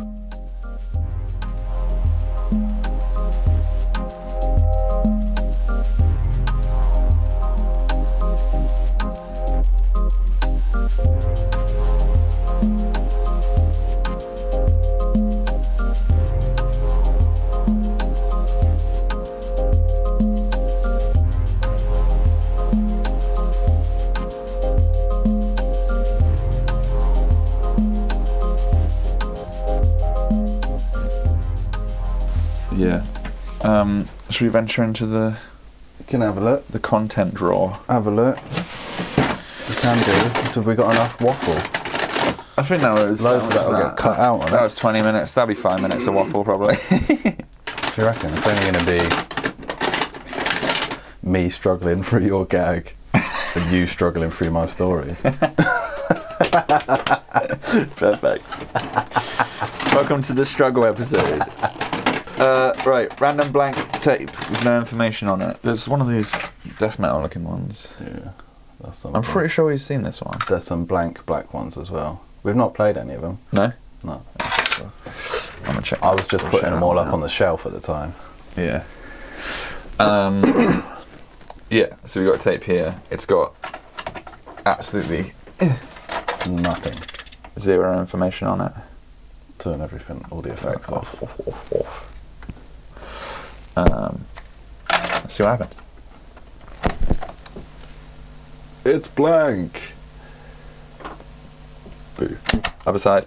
Um, 33.77 34.07
should 34.31 34.45
we 34.45 34.49
venture 34.49 34.83
into 34.83 35.05
the 35.07 35.37
You 35.99 36.07
can 36.07 36.23
have 36.23 36.39
a 36.39 36.41
look. 36.41 36.67
the 36.69 36.79
content 36.79 37.35
drawer? 37.35 37.79
Have 37.89 38.07
a 38.07 38.11
look. 38.11 38.39
You 39.69 39.75
can 39.75 39.99
do. 40.03 40.13
Have 40.55 40.67
we 40.67 40.75
got 40.75 40.93
enough 40.95 41.21
waffle? 41.21 41.53
I 42.59 42.63
think 42.63 42.81
that 42.81 42.95
was 42.95 43.23
Loads 43.23 43.47
of 43.49 43.53
that 43.53 43.69
will 43.71 43.79
get 43.89 43.97
cut 43.99 44.19
out 44.19 44.41
That 44.49 44.61
it. 44.61 44.63
was 44.63 44.75
20 44.77 45.03
minutes. 45.03 45.35
That'll 45.35 45.49
be 45.49 45.55
five 45.55 45.83
minutes 45.83 46.07
of 46.07 46.15
waffle, 46.15 46.43
probably. 46.43 46.77
Do 46.89 46.97
you 47.99 48.05
reckon? 48.07 48.33
It's 48.33 48.47
only 48.47 48.63
going 48.73 48.79
to 48.79 48.87
be 51.23 51.29
me 51.29 51.51
struggling 51.51 52.03
through 52.03 52.25
your 52.25 52.47
gag 52.47 52.95
and 53.13 53.71
you 53.73 53.87
struggling 53.87 54.31
through 54.31 54.53
my 54.53 54.65
story. 54.65 55.17
Perfect. 57.97 58.57
Welcome 59.93 60.23
to 60.23 60.33
the 60.33 60.45
struggle 60.47 60.85
episode. 60.87 61.43
Uh, 62.39 62.75
right, 62.85 63.19
random 63.21 63.51
blank 63.51 63.77
tape 64.01 64.31
with 64.51 64.65
no 64.65 64.79
information 64.79 65.27
on 65.29 65.41
it. 65.41 65.61
There's 65.63 65.89
one 65.89 66.01
of 66.03 66.09
these 66.09 66.37
death 66.79 66.99
metal 66.99 67.23
looking 67.23 67.45
ones. 67.45 67.95
Yeah, 68.01 68.33
that's 68.81 68.99
some. 68.99 69.17
I'm 69.17 69.23
pretty 69.23 69.49
sure 69.49 69.67
we've 69.67 69.81
seen 69.81 70.03
this 70.03 70.21
one. 70.21 70.39
There's 70.49 70.65
some 70.65 70.85
blank 70.85 71.25
black 71.25 71.55
ones 71.55 71.79
as 71.79 71.91
well. 71.91 72.23
We've 72.43 72.55
not 72.57 72.75
played 72.75 72.97
any 72.99 73.15
of 73.15 73.23
them. 73.23 73.39
No? 73.53 73.73
No. 74.05 74.23
I'm 74.39 75.65
gonna 75.65 75.83
check. 75.83 76.03
I 76.03 76.15
was 76.15 76.27
just 76.27 76.45
putting 76.47 76.71
them 76.71 76.83
all 76.83 76.99
up 76.99 77.13
on 77.13 77.21
the 77.21 77.29
shelf 77.29 77.65
at 77.65 77.73
the 77.73 77.81
time. 77.81 78.15
Yeah. 78.57 78.85
Um, 79.99 80.43
yeah, 81.71 81.97
so 82.05 82.21
we 82.21 82.27
got 82.27 82.37
a 82.37 82.39
tape 82.39 82.65
here. 82.65 83.01
It's 83.11 83.25
got 83.25 83.55
absolutely 84.67 85.33
Nothing. 86.49 86.95
zero 87.59 87.99
information 87.99 88.47
on 88.47 88.61
it. 88.61 88.73
Turn 89.59 89.81
everything, 89.81 90.23
all 90.31 90.43
the 90.43 90.51
effects 90.51 90.93
off. 90.93 91.23
off, 91.23 91.41
off, 91.49 91.73
off. 91.73 92.13
Um, 93.77 94.25
let's 94.91 95.35
see 95.35 95.43
what 95.43 95.59
happens. 95.59 95.83
It's 98.87 99.09
blank. 99.09 99.93
Boo. 102.17 102.39
Other 102.87 102.99
side. 102.99 103.27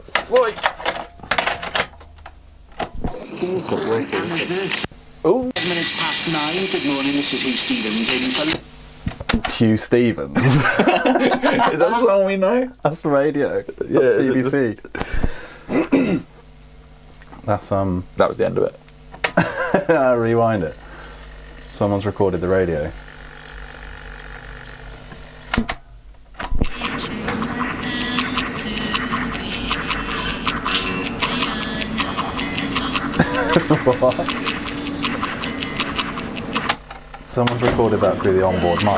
Fight! 0.00 0.58
Oh, 5.24 5.50
minutes 5.66 5.92
past 5.98 6.28
nine. 6.28 6.66
Good 6.70 6.86
morning, 6.86 7.12
this 7.12 7.34
is 7.34 7.42
Hugh 7.42 7.56
Stevens 7.56 8.08
Hugh 9.58 9.76
Stevens. 9.76 10.38
Is 10.38 10.58
that 10.62 11.78
the 11.78 12.00
song 12.00 12.24
we 12.24 12.36
know? 12.36 12.70
That's 12.82 13.04
radio. 13.04 13.62
That's 13.62 13.90
Yeah, 13.90 14.00
BBC. 14.00 14.78
That's 17.44 17.72
um. 17.72 18.04
That 18.16 18.28
was 18.28 18.38
the 18.38 18.46
end 18.46 18.58
of 18.58 18.64
it. 18.64 18.78
rewind 20.16 20.62
it. 20.62 20.74
Someone's 21.70 22.04
recorded 22.04 22.42
the 22.42 22.48
radio. 22.48 22.82
Someone's 37.24 37.62
recorded 37.62 38.00
that 38.00 38.18
through 38.18 38.34
the 38.34 38.44
onboard 38.44 38.84
mic. 38.84 38.86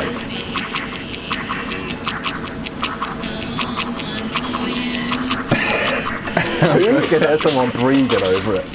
I 6.65 7.07
can 7.09 7.23
hear 7.23 7.39
someone 7.39 7.71
breathing 7.71 8.25
over 8.25 8.57
it. 8.57 8.67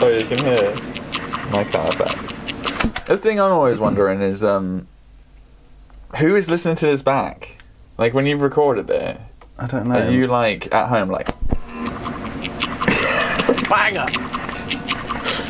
Oh, 0.00 0.08
you 0.08 0.24
can 0.24 0.38
hear 0.38 0.93
my 1.50 1.64
car 1.64 1.92
effects. 1.92 3.02
The 3.04 3.16
thing 3.16 3.40
I'm 3.40 3.52
always 3.52 3.78
wondering 3.78 4.20
is, 4.20 4.42
um, 4.42 4.86
who 6.18 6.36
is 6.36 6.48
listening 6.48 6.76
to 6.76 6.86
this 6.86 7.02
back? 7.02 7.56
Like 7.98 8.14
when 8.14 8.26
you've 8.26 8.40
recorded 8.40 8.90
it, 8.90 9.20
I 9.58 9.66
don't 9.66 9.88
know. 9.88 9.98
are 9.98 10.10
you 10.10 10.26
like 10.26 10.72
at 10.74 10.88
home 10.88 11.10
like? 11.10 11.28
banger? 13.68 14.06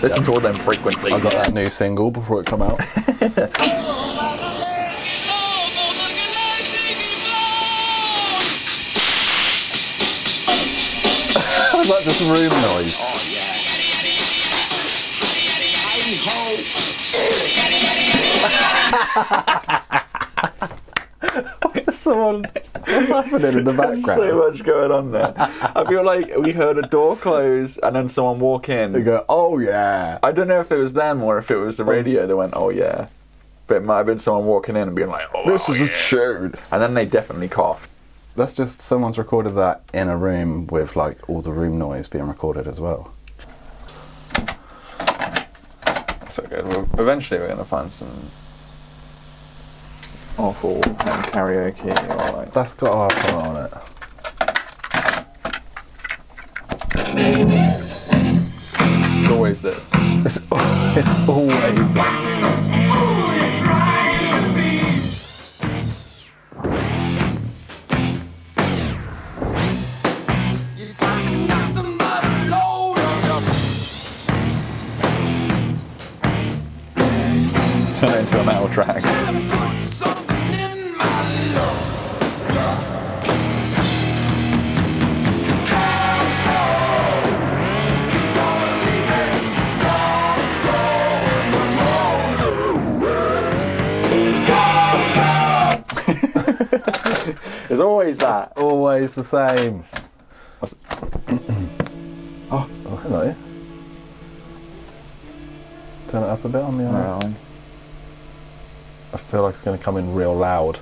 Listen 0.03 0.25
to 0.25 0.33
all 0.33 0.41
them 0.41 0.59
frequencies. 0.59 1.13
I 1.13 1.21
got 1.21 1.33
that 1.33 1.55
new 1.55 1.71
single 1.71 2.11
before 2.11 2.41
it 2.41 2.47
come 2.47 2.63
out. 2.63 2.79
Was 11.75 11.89
that 11.89 12.05
just 12.05 12.21
room 12.21 12.51
noise? 12.63 12.97
Someone, 21.93 22.45
what's 22.45 23.09
happening 23.09 23.59
in 23.59 23.65
the 23.65 23.73
There's 23.73 24.03
background? 24.03 24.05
so 24.05 24.37
much 24.37 24.63
going 24.63 24.93
on 24.93 25.11
there. 25.11 25.33
I 25.37 25.85
feel 25.89 26.05
like 26.05 26.37
we 26.37 26.53
heard 26.53 26.77
a 26.79 26.83
door 26.83 27.17
close 27.17 27.79
and 27.79 27.97
then 27.97 28.09
someone 28.09 28.39
walk 28.39 28.69
in. 28.69 28.93
They 28.93 29.01
go, 29.01 29.25
oh 29.29 29.59
yeah. 29.59 30.19
I 30.23 30.31
don't 30.33 30.47
know 30.49 30.61
if 30.61 30.71
it 30.71 30.77
was 30.77 30.93
them 30.93 31.23
or 31.23 31.39
if 31.39 31.51
it 31.51 31.57
was 31.57 31.79
the 31.79 31.85
oh. 31.85 31.87
radio 31.87 32.27
that 32.27 32.37
went, 32.37 32.53
"Oh 32.55 32.69
yeah," 32.71 33.09
but 33.67 33.77
it 33.77 33.85
might 33.85 33.97
have 33.99 34.07
been 34.07 34.19
someone 34.19 34.45
walking 34.45 34.77
in 34.77 34.83
and 34.83 34.95
being 34.95 35.09
like, 35.09 35.29
"Oh, 35.35 35.51
This 35.51 35.69
oh, 35.69 35.73
is 35.73 35.81
yeah." 35.81 35.87
a 35.87 35.91
tune. 36.09 36.55
and 36.71 36.83
then 36.83 36.93
they 36.95 37.07
definitely 37.07 37.49
coughed. 37.49 37.89
That's 38.37 38.53
just 38.53 38.83
someone's 38.83 39.17
recorded 39.17 39.55
that 39.55 39.83
in 39.95 40.09
a 40.09 40.17
room 40.17 40.67
with 40.67 40.97
like 40.97 41.29
all 41.29 41.41
the 41.41 41.53
room 41.53 41.79
noise 41.79 42.07
being 42.07 42.27
recorded 42.29 42.67
as 42.69 42.81
well. 42.81 43.13
So 46.29 46.43
good. 46.43 46.67
Well, 46.67 46.89
eventually, 46.99 47.41
we're 47.41 47.49
gonna 47.49 47.65
find 47.65 47.93
some 47.93 48.11
awful 50.39 50.77
and 50.77 51.25
karaoke 51.33 51.91
or 52.11 52.37
like. 52.37 52.53
That's 52.53 52.75
got 52.75 52.93
our 52.93 53.37
on 53.37 53.57
it. 53.67 53.73
It's 59.17 59.31
always 59.31 59.63
this. 59.63 59.91
It's, 59.95 60.37
it's 60.97 61.29
always 61.29 61.95
that. 61.95 62.54
Always 98.95 99.15
the 99.15 99.25
same. 99.25 99.83
What's- 100.61 100.77
oh, 102.53 102.71
oh, 102.87 102.97
hello. 103.03 103.35
Turn 106.11 106.23
it 106.23 106.27
up 106.27 106.45
a 106.45 106.49
bit 106.49 106.63
on 106.63 106.79
the 106.79 106.85
other. 106.85 106.99
Alright. 106.99 107.35
I 109.13 109.17
feel 109.17 109.43
like 109.43 109.55
it's 109.55 109.63
going 109.63 109.77
to 109.77 109.83
come 109.83 109.97
in 109.97 110.15
real 110.15 110.33
loud. 110.33 110.79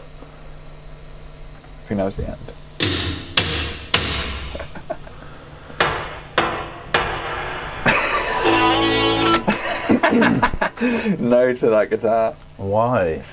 Who 1.89 1.95
knows 1.95 2.17
the 2.17 2.29
end? 2.29 2.39
no 11.31 11.55
to 11.55 11.71
that 11.71 11.89
guitar. 11.89 12.35
Why? 12.59 13.25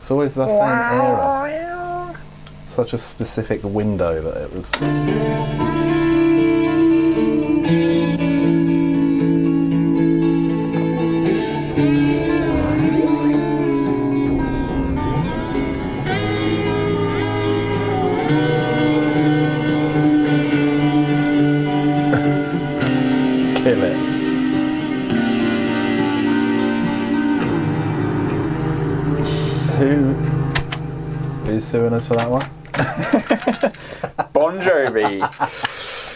It's 0.00 0.10
always 0.10 0.34
that 0.34 0.48
same 0.48 1.00
era. 1.00 1.69
Such 2.80 2.94
a 2.94 2.98
specific 2.98 3.62
window 3.62 4.22
that 4.22 4.42
it 4.42 4.52
was. 4.54 4.70
Kill 23.60 23.82
it. 23.82 23.96
Who's 31.44 31.66
suing 31.66 31.92
us 31.92 32.08
for 32.08 32.16
that 32.16 32.30
one? 32.30 32.49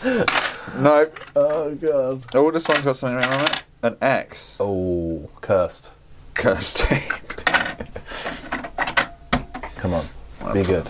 No. 0.04 1.06
Oh 1.34 1.74
god. 1.74 2.24
Oh, 2.34 2.50
this 2.50 2.68
one's 2.68 2.84
got 2.84 2.96
something 2.96 3.16
wrong 3.16 3.40
on 3.40 3.44
it. 3.46 3.64
An 3.82 3.96
X. 4.02 4.56
Oh, 4.60 5.30
cursed. 5.40 5.90
Cursed 6.34 6.76
tape. 6.78 7.12
Come 9.76 9.94
on, 9.94 10.04
be 10.52 10.62
good. 10.62 10.86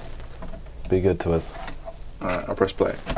Be 0.88 1.00
good 1.00 1.20
to 1.20 1.32
us. 1.34 1.52
Alright, 2.20 2.48
I'll 2.48 2.54
press 2.54 2.72
play. 2.72 2.94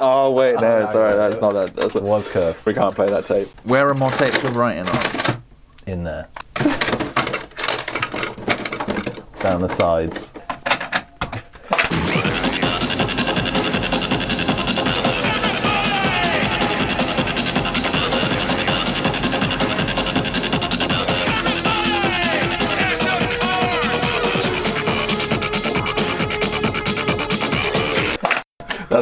oh 0.00 0.32
wait, 0.36 0.54
no, 0.54 0.88
sorry, 0.92 1.14
that's 1.14 1.40
not 1.40 1.52
that. 1.54 1.74
That's 1.76 1.94
It 1.96 2.02
was 2.02 2.30
cursed. 2.32 2.66
we 2.66 2.74
can't 2.74 2.94
play 2.94 3.06
that 3.06 3.24
tape. 3.24 3.48
Where 3.64 3.88
are 3.88 3.94
more 3.94 4.10
tapes 4.10 4.42
with 4.42 4.54
writing 4.54 4.86
on? 4.86 5.42
In 5.86 6.04
there. 6.04 6.28
Down 9.40 9.62
the 9.62 9.68
sides. 9.68 10.32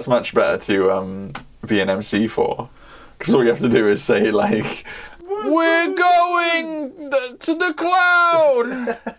That's 0.09 0.17
much 0.33 0.35
better 0.35 0.57
to 0.73 0.91
um, 0.91 1.33
be 1.67 1.81
an 1.81 1.91
MC 1.91 2.29
for, 2.29 2.71
because 3.19 3.35
all 3.35 3.43
you 3.43 3.51
have 3.51 3.59
to 3.59 3.69
do 3.69 3.87
is 3.89 4.03
say 4.03 4.31
like, 4.31 4.87
"We're 5.21 5.95
going 5.95 7.11
th- 7.11 7.39
to 7.41 7.55
the 7.55 7.75
cloud." 7.75 8.97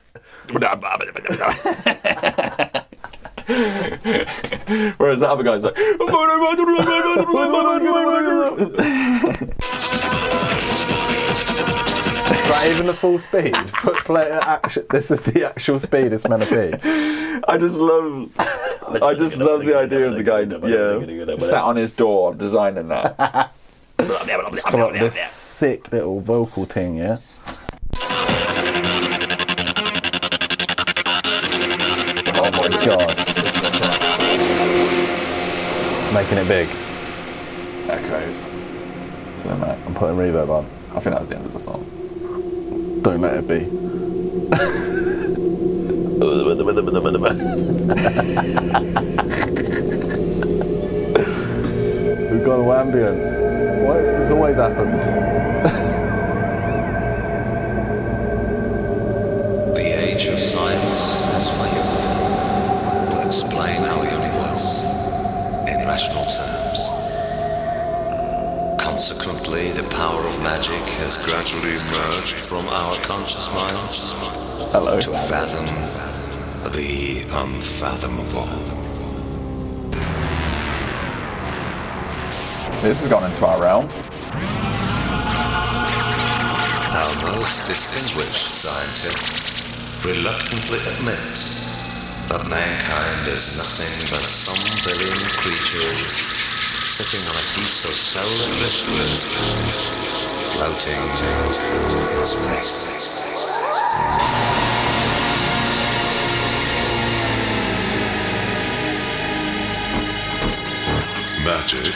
Whereas 4.98 5.20
the 5.20 5.30
other 5.30 5.44
guy's 5.44 5.64
like, 5.64 5.78
even 12.70 12.86
the 12.88 12.94
full 12.94 13.20
speed. 13.20 13.54
Put 13.74 13.98
play 14.06 14.32
at 14.32 14.44
action. 14.44 14.86
This 14.90 15.12
is 15.12 15.22
the 15.22 15.48
actual 15.48 15.80
speed 15.80 16.14
it's 16.14 16.28
meant 16.28 16.44
to 16.44 16.50
be. 16.50 17.42
I 17.48 17.58
just 17.58 17.78
love, 17.78 18.30
I 19.02 19.14
just 19.14 19.38
love 19.40 19.66
the 19.66 19.76
idea 19.78 20.08
of 20.08 20.16
the 20.16 20.24
guy, 20.24 20.42
yeah, 20.42 21.38
sat 21.38 21.64
on 21.64 21.76
his 21.76 21.92
door 21.92 22.34
designing 22.34 22.88
that. 22.90 23.18
Come 23.98 24.82
up 24.82 24.94
this 24.94 25.16
sick 25.32 25.92
little 25.92 26.20
vocal 26.20 26.66
thing, 26.66 26.98
yeah. 26.98 27.18
Oh 32.36 32.52
my 32.52 32.70
god. 32.86 33.16
Making 36.14 36.38
it 36.40 36.48
big. 36.48 36.70
Echoes 37.90 38.48
to 39.42 39.48
the 39.48 39.58
max. 39.58 39.82
I'm 39.88 39.94
putting 39.96 40.18
reverb 40.18 40.50
on. 40.50 40.66
I 40.92 41.00
think 41.00 41.14
that 41.14 41.20
was 41.20 41.30
the 41.30 41.36
end 41.36 41.46
of 41.46 41.54
the 41.54 41.60
song. 41.60 42.09
Don't 43.02 43.22
let 43.22 43.36
it 43.36 43.48
be. 43.48 43.60
We've 52.30 52.44
gone 52.46 52.66
ambient. 52.80 53.20
What? 53.86 53.98
It's 53.98 54.32
always 54.32 54.58
happened. 54.58 55.02
The 59.76 59.82
age 59.82 60.28
of 60.28 60.40
science 60.40 61.24
has 61.32 61.50
failed 61.58 63.12
to 63.12 63.18
explain 63.26 63.82
our 63.84 64.04
universe 64.04 64.84
in 65.68 65.86
rational 65.88 66.26
terms. 66.26 66.89
Consequently, 69.00 69.72
the 69.72 69.88
power 69.96 70.20
of 70.28 70.44
magic 70.44 70.84
has 71.00 71.16
gradually 71.24 71.72
emerged 71.72 72.36
from 72.36 72.68
our 72.68 72.92
conscious 73.08 73.48
minds 73.56 74.12
Hello. 74.76 75.00
to 75.00 75.12
fathom 75.16 75.64
the 76.76 77.24
unfathomable. 77.32 78.44
This 82.84 83.00
has 83.00 83.08
gone 83.08 83.24
into 83.24 83.46
our 83.48 83.62
realm. 83.62 83.88
Our 86.92 87.16
most 87.40 87.72
distinguished 87.72 88.52
scientists 88.52 90.04
reluctantly 90.04 90.80
admit 91.00 91.24
that 92.28 92.44
mankind 92.52 93.32
is 93.32 93.56
nothing 93.56 94.12
but 94.12 94.28
some 94.28 94.60
billion 94.84 95.24
creatures 95.40 96.39
sitting 97.02 97.26
on 97.30 97.36
a 97.36 97.48
piece 97.56 97.86
of 97.86 97.94
solar 97.94 98.52
driftwood, 98.60 99.24
floating 100.52 101.00
in 102.12 102.24
space. 102.26 103.64
Magic 111.46 111.96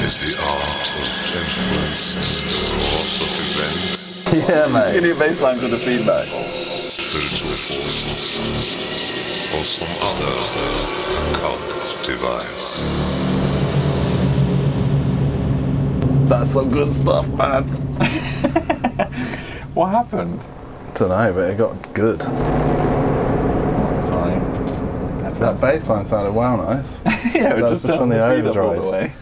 is 0.00 0.16
the 0.24 0.32
art 0.40 0.88
of 0.88 1.08
influencing 1.36 2.48
the 2.48 2.56
course 2.80 3.20
of 3.20 3.28
events 3.28 4.04
yeah, 4.34 4.66
mate. 4.72 4.94
You 4.96 5.00
need 5.02 5.18
bass 5.18 5.42
lines 5.42 5.60
the 5.60 5.76
feedback. 5.76 6.26
spiritual 6.26 7.52
forces 7.52 8.74
or 9.54 9.62
some 9.62 9.86
other 10.02 10.34
occult 11.30 12.04
device. 12.04 13.13
That's 16.28 16.50
some 16.50 16.70
good 16.70 16.90
stuff, 16.90 17.28
man. 17.28 17.64
What 19.74 19.90
happened? 19.90 20.40
Don't 20.94 21.08
know, 21.08 21.32
but 21.32 21.50
it 21.50 21.58
got 21.58 21.94
good. 21.94 22.22
Sorry. 22.22 22.30
That 25.40 25.60
bass 25.60 25.88
line 25.88 26.06
sounded 26.06 26.32
well 26.32 26.56
nice. 26.58 26.94
yeah, 27.34 27.54
that 27.54 27.60
was 27.60 27.82
just 27.82 27.98
from 27.98 28.08
the 28.08 28.24
overdrive. 28.24 29.12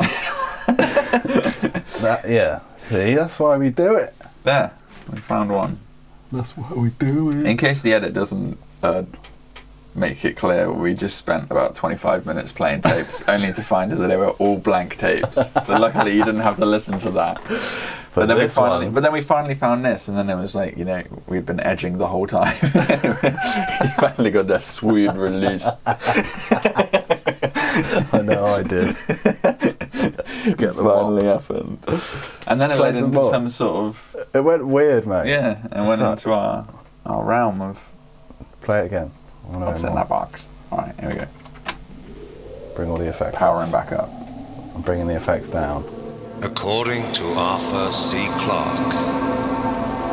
That, 2.00 2.30
yeah. 2.30 2.60
See, 2.78 3.14
that's 3.14 3.38
why 3.38 3.58
we 3.58 3.68
do 3.70 3.96
it. 3.96 4.14
There, 4.44 4.70
we 5.12 5.18
found 5.18 5.50
one. 5.50 5.78
That's 6.32 6.56
why 6.56 6.72
we 6.72 6.88
do 6.90 7.28
it. 7.30 7.44
In 7.44 7.56
case 7.58 7.82
the 7.82 7.92
edit 7.92 8.14
doesn't 8.14 8.56
uh, 8.82 9.02
make 9.94 10.24
it 10.24 10.36
clear, 10.36 10.70
we 10.72 10.94
just 10.94 11.16
spent 11.16 11.50
about 11.50 11.74
25 11.74 12.26
minutes 12.26 12.52
playing 12.52 12.82
tapes, 12.82 13.22
only 13.28 13.52
to 13.52 13.62
find 13.62 13.90
that 13.92 13.96
they 13.96 14.16
were 14.16 14.30
all 14.30 14.56
blank 14.58 14.96
tapes. 14.96 15.36
So 15.66 15.76
luckily, 15.78 16.16
you 16.16 16.24
didn't 16.24 16.40
have 16.42 16.56
to 16.58 16.66
listen 16.66 16.98
to 17.00 17.10
that. 17.12 17.40
But, 18.12 18.26
then 18.26 18.38
we 18.38 18.48
finally, 18.48 18.86
one- 18.86 18.94
but 18.94 19.02
then 19.04 19.12
we 19.12 19.20
finally 19.20 19.54
found 19.54 19.84
this, 19.84 20.08
and 20.08 20.16
then 20.16 20.28
it 20.30 20.34
was 20.34 20.54
like, 20.54 20.76
you 20.76 20.84
know, 20.84 21.02
we'd 21.28 21.46
been 21.46 21.60
edging 21.60 21.98
the 21.98 22.08
whole 22.08 22.26
time. 22.26 22.56
you 22.62 23.90
finally 23.98 24.30
got 24.32 24.48
that 24.48 24.62
sweet 24.62 25.12
release. 25.12 25.66
I 28.12 28.22
know 28.24 28.44
I 28.46 28.62
did. 28.62 28.96
Get 30.56 30.74
the 30.74 30.82
finally 30.82 31.24
happened. 31.24 31.84
And 32.46 32.60
then 32.60 32.70
it 32.72 32.76
Play 32.76 32.92
led 32.92 32.96
into 32.96 33.18
more. 33.18 33.30
some 33.30 33.48
sort 33.48 33.76
of 33.86 34.16
It 34.34 34.40
went 34.40 34.66
weird, 34.66 35.06
mate. 35.06 35.28
yeah, 35.28 35.58
and 35.70 35.86
went 35.86 36.02
into 36.02 36.32
our 36.32 36.66
our 37.06 37.24
realm 37.24 37.60
of 37.62 37.86
Play 38.62 38.80
it 38.80 38.86
again. 38.86 39.10
I 39.52 39.56
what's 39.58 39.82
in 39.82 39.94
that 39.94 40.08
box. 40.08 40.48
All 40.70 40.78
right, 40.78 40.94
here 41.00 41.08
we 41.08 41.14
go. 41.16 41.26
Bring 42.76 42.90
all 42.90 42.98
the 42.98 43.08
effects. 43.08 43.36
Powering 43.36 43.70
back 43.70 43.92
up. 43.92 44.10
I'm 44.74 44.82
bringing 44.82 45.06
the 45.06 45.16
effects 45.16 45.48
down. 45.48 45.84
According 46.42 47.10
to 47.12 47.24
Arthur 47.36 47.90
C. 47.90 48.28
Clarke, 48.38 48.94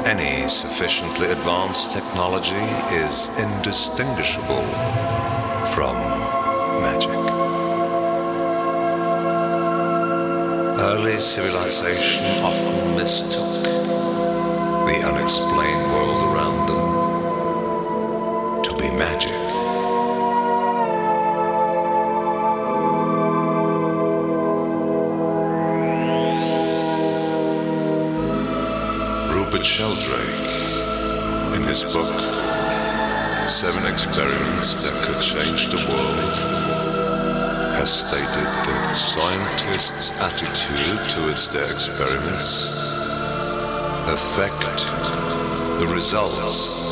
any 0.08 0.47
sufficiently 0.50 1.28
advanced 1.28 1.91
technology 1.91 2.56
is 2.95 3.30
indistinguishable 3.39 4.65
from 5.73 5.95
magic. 6.82 7.12
Early 10.80 11.19
civilization 11.19 12.26
often 12.43 12.95
mistook 12.95 13.63
the 14.88 14.97
unexplained 15.13 15.91
world 15.93 16.34
around 16.34 16.67
them 16.67 16.67
to 16.67 16.73
be 16.73 16.77
magic. 18.98 19.32
Rupert 29.30 29.64
Sheldrake, 29.64 30.50
in 31.56 31.62
his 31.62 31.84
book 31.94 32.10
Seven 33.48 33.86
Experiments 33.92 34.76
That 34.82 34.98
Could 35.06 35.22
Change 35.22 35.70
the 35.70 35.78
World, 35.94 36.38
has 37.78 38.02
stated 38.02 38.50
that 38.66 38.94
scientists' 38.94 40.12
attitude 40.20 41.10
towards 41.10 41.48
their 41.50 41.72
experiments 41.72 42.74
affect 44.10 44.88
the 45.80 45.88
results 45.94 46.87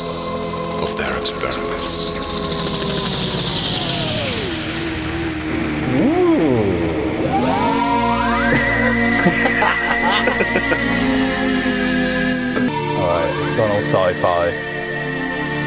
of 0.98 1.04
their 1.04 1.18
experiments. 1.18 2.16
Alright, 12.96 13.34
it's 13.40 13.56
gone 13.56 13.70
all 13.70 13.82
sci-fi. 13.82 14.46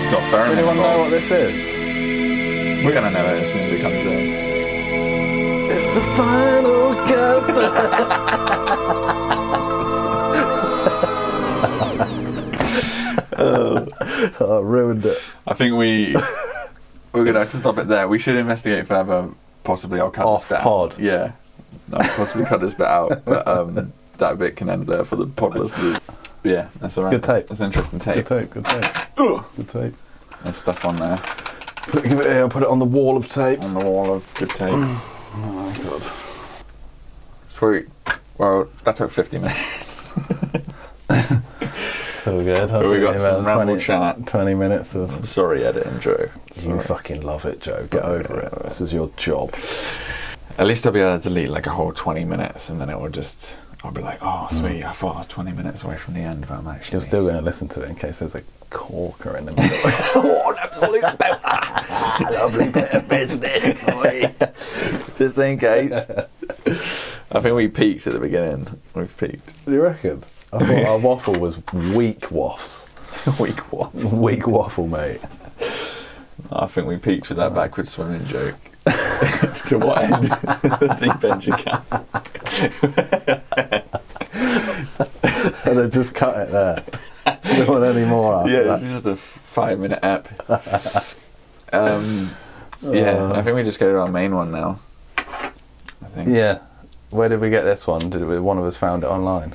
It's 0.01 0.11
got 0.11 0.21
Ferriman 0.31 0.49
Does 0.49 0.57
anyone 0.57 0.77
know 0.77 0.97
what 0.99 1.09
this 1.11 1.29
is? 1.31 2.83
We're 2.85 2.93
gonna 2.93 3.11
know 3.11 3.25
it 3.25 3.43
as 3.43 3.51
soon 3.51 3.61
as 3.61 3.73
it 3.73 3.81
comes 3.81 3.95
in. 3.95 4.29
It's 5.71 5.85
the 5.93 6.01
final 6.15 6.95
countdown. 7.05 8.35
I 14.41 14.59
ruined 14.59 15.05
it. 15.05 15.17
I 15.47 15.53
think 15.53 15.75
we 15.75 16.15
we're 17.13 17.25
gonna 17.25 17.39
have 17.39 17.51
to 17.51 17.57
stop 17.57 17.77
it 17.77 17.87
there. 17.87 18.07
We 18.07 18.19
should 18.19 18.35
investigate 18.35 18.87
further. 18.87 19.29
Possibly, 19.63 19.99
I'll 19.99 20.09
cut 20.11 20.25
Off 20.25 20.47
this 20.47 20.57
bit 20.57 20.63
pod. 20.63 20.93
out. 20.93 20.99
Yeah, 20.99 21.31
I'll 21.93 22.09
possibly 22.15 22.45
cut 22.45 22.61
this 22.61 22.73
bit 22.73 22.87
out. 22.87 23.23
But 23.25 23.47
um, 23.47 23.93
that 24.17 24.37
bit 24.39 24.55
can 24.55 24.69
end 24.69 24.87
there 24.87 25.03
for 25.03 25.15
the 25.17 25.27
pod 25.27 25.55
listeners. 25.55 25.99
But 26.41 26.51
yeah, 26.51 26.69
that's 26.79 26.97
alright. 26.97 27.11
Good 27.11 27.23
tape. 27.23 27.47
That's 27.47 27.59
an 27.59 27.67
interesting 27.67 27.99
tape. 27.99 28.25
Good 28.25 28.25
tape. 28.25 28.41
tape, 28.41 28.53
good 28.53 28.65
tape. 28.65 29.43
Good 29.57 29.69
tape. 29.69 29.93
There's 30.43 30.55
stuff 30.55 30.85
on 30.85 30.95
there 30.95 31.17
Put, 31.17 32.03
give 32.03 32.19
it 32.21 32.27
here, 32.27 32.47
put 32.47 32.63
it 32.63 32.69
on 32.69 32.79
the 32.79 32.85
wall 32.85 33.17
of 33.17 33.27
tapes. 33.29 33.65
on 33.67 33.73
the 33.73 33.85
wall 33.89 34.13
of 34.13 34.33
good 34.35 34.49
tape. 34.51 34.71
Oh 35.31 35.37
my 35.37 35.77
god. 35.83 36.01
Sweet. 37.51 37.87
Well, 38.39 38.67
that 38.83 38.95
took 38.95 39.11
50 39.11 39.37
minutes. 39.37 40.11
So 42.29 42.43
good. 42.43 42.91
We 42.91 42.99
got 42.99 43.19
some 43.19 43.41
about 43.41 43.57
ramble 43.57 43.73
20, 43.73 43.81
chat. 43.83 44.27
20 44.27 44.53
minutes 44.53 44.93
of. 44.93 45.09
I'm 45.11 45.25
sorry, 45.25 45.65
editing 45.65 45.99
Joe. 45.99 46.29
You 46.61 46.79
fucking 46.79 47.21
love 47.21 47.45
it, 47.45 47.59
Joe. 47.59 47.87
Get 47.89 48.03
over 48.03 48.39
it. 48.39 48.63
This 48.63 48.81
is 48.81 48.93
your 48.93 49.09
job. 49.17 49.55
At 50.59 50.67
least 50.67 50.85
I'll 50.85 50.93
be 50.93 50.99
able 50.99 51.17
to 51.17 51.23
delete 51.27 51.49
like 51.49 51.65
a 51.65 51.71
whole 51.71 51.91
20 51.91 52.25
minutes 52.25 52.69
and 52.69 52.79
then 52.79 52.89
it 52.89 52.99
will 52.99 53.09
just. 53.09 53.57
I'll 53.83 53.91
be 53.91 54.01
like, 54.01 54.19
oh, 54.21 54.47
sweet, 54.51 54.81
mm. 54.81 54.83
I 54.83 54.91
thought 54.91 55.15
I 55.15 55.17
was 55.19 55.27
20 55.27 55.53
minutes 55.53 55.83
away 55.85 55.95
from 55.95 56.13
the 56.13 56.19
end, 56.19 56.45
but 56.47 56.57
I'm 56.57 56.67
actually. 56.67 56.95
You're 56.95 57.01
still 57.01 57.23
going 57.23 57.35
to 57.35 57.41
listen 57.41 57.67
to 57.69 57.81
it 57.81 57.89
in 57.89 57.95
case 57.95 58.19
there's 58.19 58.35
a 58.35 58.43
corker 58.69 59.37
in 59.37 59.45
the 59.45 59.55
middle. 59.55 59.77
oh, 60.15 60.51
an 60.51 60.57
absolute 60.61 61.01
belter. 61.01 62.31
Lovely 62.31 62.71
bit 62.71 62.91
of 62.91 63.09
business, 63.09 63.85
boy. 63.85 64.33
Just 65.17 65.37
in 65.37 65.57
case. 65.57 65.93
I 67.31 67.39
think 67.39 67.55
we 67.55 67.69
peaked 67.69 68.05
at 68.05 68.13
the 68.13 68.19
beginning. 68.19 68.67
We've 68.93 69.15
peaked. 69.17 69.65
Do 69.65 69.71
you 69.71 69.81
reckon? 69.81 70.23
I 70.51 70.59
thought 70.65 70.85
our 70.85 70.97
waffle 70.97 71.35
was 71.35 71.57
weak 71.73 72.21
waffs. 72.31 72.85
Week 73.39 73.59
one. 73.71 73.91
Weak 74.21 74.47
waffle, 74.47 74.87
mate. 74.87 75.19
I 76.51 76.65
think 76.67 76.87
we 76.87 76.97
peaked 76.97 77.29
with 77.29 77.37
that 77.37 77.53
backward 77.53 77.87
swimming 77.87 78.25
joke. 78.25 78.55
to 78.85 79.77
what 79.77 80.01
end? 80.01 80.23
the 80.23 80.95
deep 80.99 81.23
end 81.23 81.45
you 81.45 81.53
can. 81.53 81.81
And 85.65 85.77
then 85.77 85.91
just 85.91 86.15
cut 86.15 86.47
it 86.47 86.51
there. 86.51 86.83
Don't 87.43 87.67
want 87.69 87.83
any 87.95 88.05
more 88.07 88.33
after 88.35 88.51
Yeah, 88.51 88.63
that. 88.63 88.81
just 88.81 89.05
a 89.05 89.15
five 89.15 89.79
minute 89.79 89.99
app. 90.03 90.27
um, 91.73 92.31
yeah, 92.81 93.31
I 93.35 93.41
think 93.43 93.55
we 93.55 93.63
just 93.63 93.79
go 93.79 93.91
to 93.91 93.99
our 93.99 94.07
main 94.09 94.33
one 94.33 94.51
now. 94.51 94.79
I 95.17 95.51
think. 96.07 96.29
Yeah. 96.29 96.59
Where 97.11 97.29
did 97.29 97.39
we 97.41 97.49
get 97.49 97.63
this 97.63 97.85
one? 97.85 98.09
Did 98.09 98.25
we, 98.25 98.39
one 98.39 98.57
of 98.57 98.65
us 98.65 98.77
found 98.77 99.03
it 99.03 99.07
online? 99.07 99.53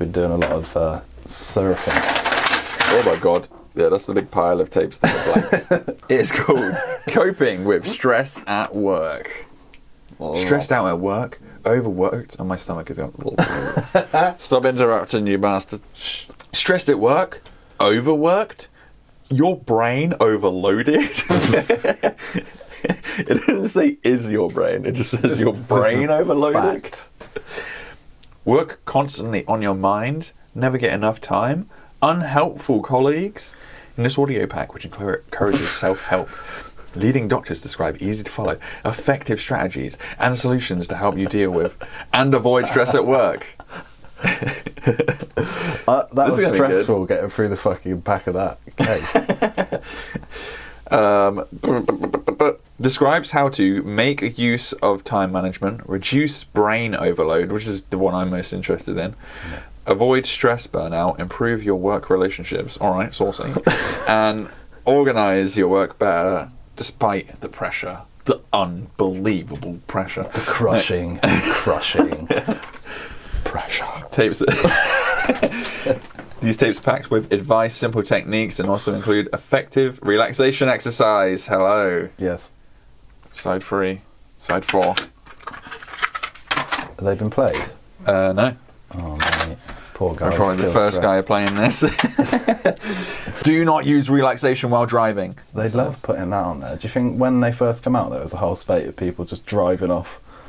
Been 0.00 0.12
doing 0.12 0.32
a 0.32 0.36
lot 0.38 0.52
of 0.52 0.74
uh, 0.78 1.00
surfing. 1.26 1.92
Oh 2.92 3.02
my 3.04 3.20
god. 3.20 3.48
Yeah, 3.74 3.90
that's 3.90 4.06
the 4.06 4.14
big 4.14 4.30
pile 4.30 4.58
of 4.62 4.70
tapes 4.70 4.96
that 4.96 5.94
it's 6.08 6.32
called 6.32 6.74
Coping 7.08 7.66
with 7.66 7.86
Stress 7.86 8.42
at 8.46 8.74
Work. 8.74 9.44
Stressed 10.36 10.72
out 10.72 10.86
at 10.86 10.98
work, 11.00 11.38
overworked, 11.66 12.36
and 12.38 12.48
my 12.48 12.56
stomach 12.56 12.88
is 12.88 12.96
going. 12.96 13.12
Stop 14.38 14.64
interrupting, 14.64 15.26
you 15.26 15.36
bastard. 15.36 15.82
Stressed 16.54 16.88
at 16.88 16.98
work, 16.98 17.42
overworked, 17.78 18.68
your 19.28 19.54
brain 19.54 20.14
overloaded. 20.18 21.10
it 22.08 22.16
doesn't 23.46 23.68
say 23.68 23.98
is 24.02 24.30
your 24.30 24.48
brain, 24.48 24.86
it 24.86 24.92
just 24.92 25.10
says 25.10 25.42
your 25.42 25.52
brain 25.52 26.08
overloaded. 26.08 26.86
Fact. 26.86 27.08
Work 28.44 28.80
constantly 28.84 29.44
on 29.46 29.62
your 29.62 29.74
mind, 29.74 30.32
never 30.54 30.78
get 30.78 30.92
enough 30.92 31.20
time, 31.20 31.68
unhelpful 32.02 32.82
colleagues. 32.82 33.52
In 33.96 34.04
this 34.04 34.16
audio 34.18 34.46
pack, 34.46 34.72
which 34.72 34.86
encourages 34.86 35.70
self 35.70 36.00
help, 36.04 36.30
leading 36.94 37.28
doctors 37.28 37.60
describe 37.60 38.00
easy 38.00 38.24
to 38.24 38.30
follow, 38.30 38.58
effective 38.84 39.40
strategies 39.40 39.98
and 40.18 40.36
solutions 40.36 40.88
to 40.88 40.96
help 40.96 41.18
you 41.18 41.26
deal 41.26 41.50
with 41.50 41.76
and 42.14 42.32
avoid 42.34 42.66
stress 42.66 42.94
at 42.94 43.06
work. 43.06 43.46
Uh, 44.22 46.06
that 46.12 46.14
This 46.14 46.16
was 46.16 46.16
gonna 46.16 46.36
be 46.36 46.40
good. 46.40 46.54
stressful 46.54 47.06
getting 47.06 47.28
through 47.30 47.48
the 47.48 47.56
fucking 47.56 48.00
back 48.00 48.26
of 48.26 48.34
that 48.34 48.58
case. 48.76 49.16
Um, 50.90 51.44
describes 52.80 53.30
how 53.30 53.48
to 53.50 53.82
make 53.82 54.38
use 54.38 54.72
of 54.74 55.04
time 55.04 55.32
management, 55.32 55.88
reduce 55.88 56.44
brain 56.44 56.94
overload, 56.94 57.52
which 57.52 57.66
is 57.66 57.82
the 57.82 57.98
one 57.98 58.14
I'm 58.14 58.30
most 58.30 58.52
interested 58.52 58.96
in. 58.96 59.14
Avoid 59.86 60.26
stress 60.26 60.66
burnout, 60.66 61.18
improve 61.18 61.62
your 61.62 61.76
work 61.76 62.10
relationships. 62.10 62.76
All 62.78 62.94
right, 62.94 63.12
saucy, 63.12 63.52
and 64.08 64.48
organize 64.84 65.56
your 65.56 65.68
work 65.68 65.98
better 65.98 66.50
despite 66.76 67.40
the 67.40 67.48
pressure, 67.48 68.00
the 68.24 68.40
unbelievable 68.52 69.80
pressure. 69.86 70.30
The 70.32 70.40
crushing, 70.40 71.18
crushing. 71.22 72.28
pressure. 73.44 73.86
Tapes. 74.10 74.42
These 76.42 76.56
tapes 76.56 76.78
are 76.78 76.82
packed 76.82 77.10
with 77.10 77.32
advice, 77.32 77.76
simple 77.76 78.02
techniques, 78.02 78.58
and 78.58 78.70
also 78.70 78.94
include 78.94 79.28
effective 79.32 80.00
relaxation 80.02 80.68
exercise. 80.70 81.46
Hello. 81.46 82.08
Yes. 82.18 82.50
Side 83.30 83.62
three. 83.62 84.00
Side 84.38 84.64
four. 84.64 84.94
Have 86.50 86.96
they 87.02 87.14
been 87.14 87.30
played? 87.30 87.62
Uh, 88.06 88.32
no. 88.32 88.56
Oh, 88.96 89.16
mate. 89.46 89.58
Poor 89.92 90.14
guy. 90.14 90.28
I'm 90.30 90.36
probably 90.36 90.64
the 90.64 90.72
first 90.72 91.02
guy 91.02 91.20
playing 91.20 91.54
this. 91.56 91.80
Do 93.42 93.64
not 93.66 93.84
use 93.84 94.08
relaxation 94.08 94.70
while 94.70 94.86
driving. 94.86 95.36
They'd 95.54 95.74
love 95.74 96.02
putting 96.02 96.30
that 96.30 96.44
on 96.44 96.60
there. 96.60 96.76
Do 96.76 96.82
you 96.84 96.88
think 96.88 97.20
when 97.20 97.40
they 97.40 97.52
first 97.52 97.82
come 97.82 97.94
out, 97.94 98.10
there 98.10 98.22
was 98.22 98.32
a 98.32 98.38
whole 98.38 98.56
spate 98.56 98.86
of 98.88 98.96
people 98.96 99.26
just 99.26 99.44
driving 99.44 99.90
off 99.90 100.20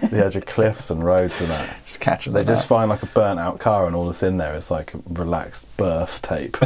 the 0.00 0.24
edge 0.24 0.36
of 0.36 0.46
cliffs 0.46 0.90
and 0.90 1.02
roads 1.02 1.40
and 1.40 1.50
that? 1.50 1.76
Just 1.84 2.00
catching 2.00 2.32
them. 2.32 2.44
They 2.44 2.50
just 2.50 2.66
find 2.66 2.88
like 2.90 3.02
a 3.02 3.06
burnt 3.06 3.40
out 3.40 3.58
car 3.58 3.86
and 3.86 3.94
all 3.96 4.06
that's 4.06 4.22
in 4.22 4.36
there 4.36 4.54
is 4.54 4.70
like 4.70 4.94
a 4.94 5.00
relaxed 5.08 5.66
birth 5.76 6.20
tape. 6.22 6.56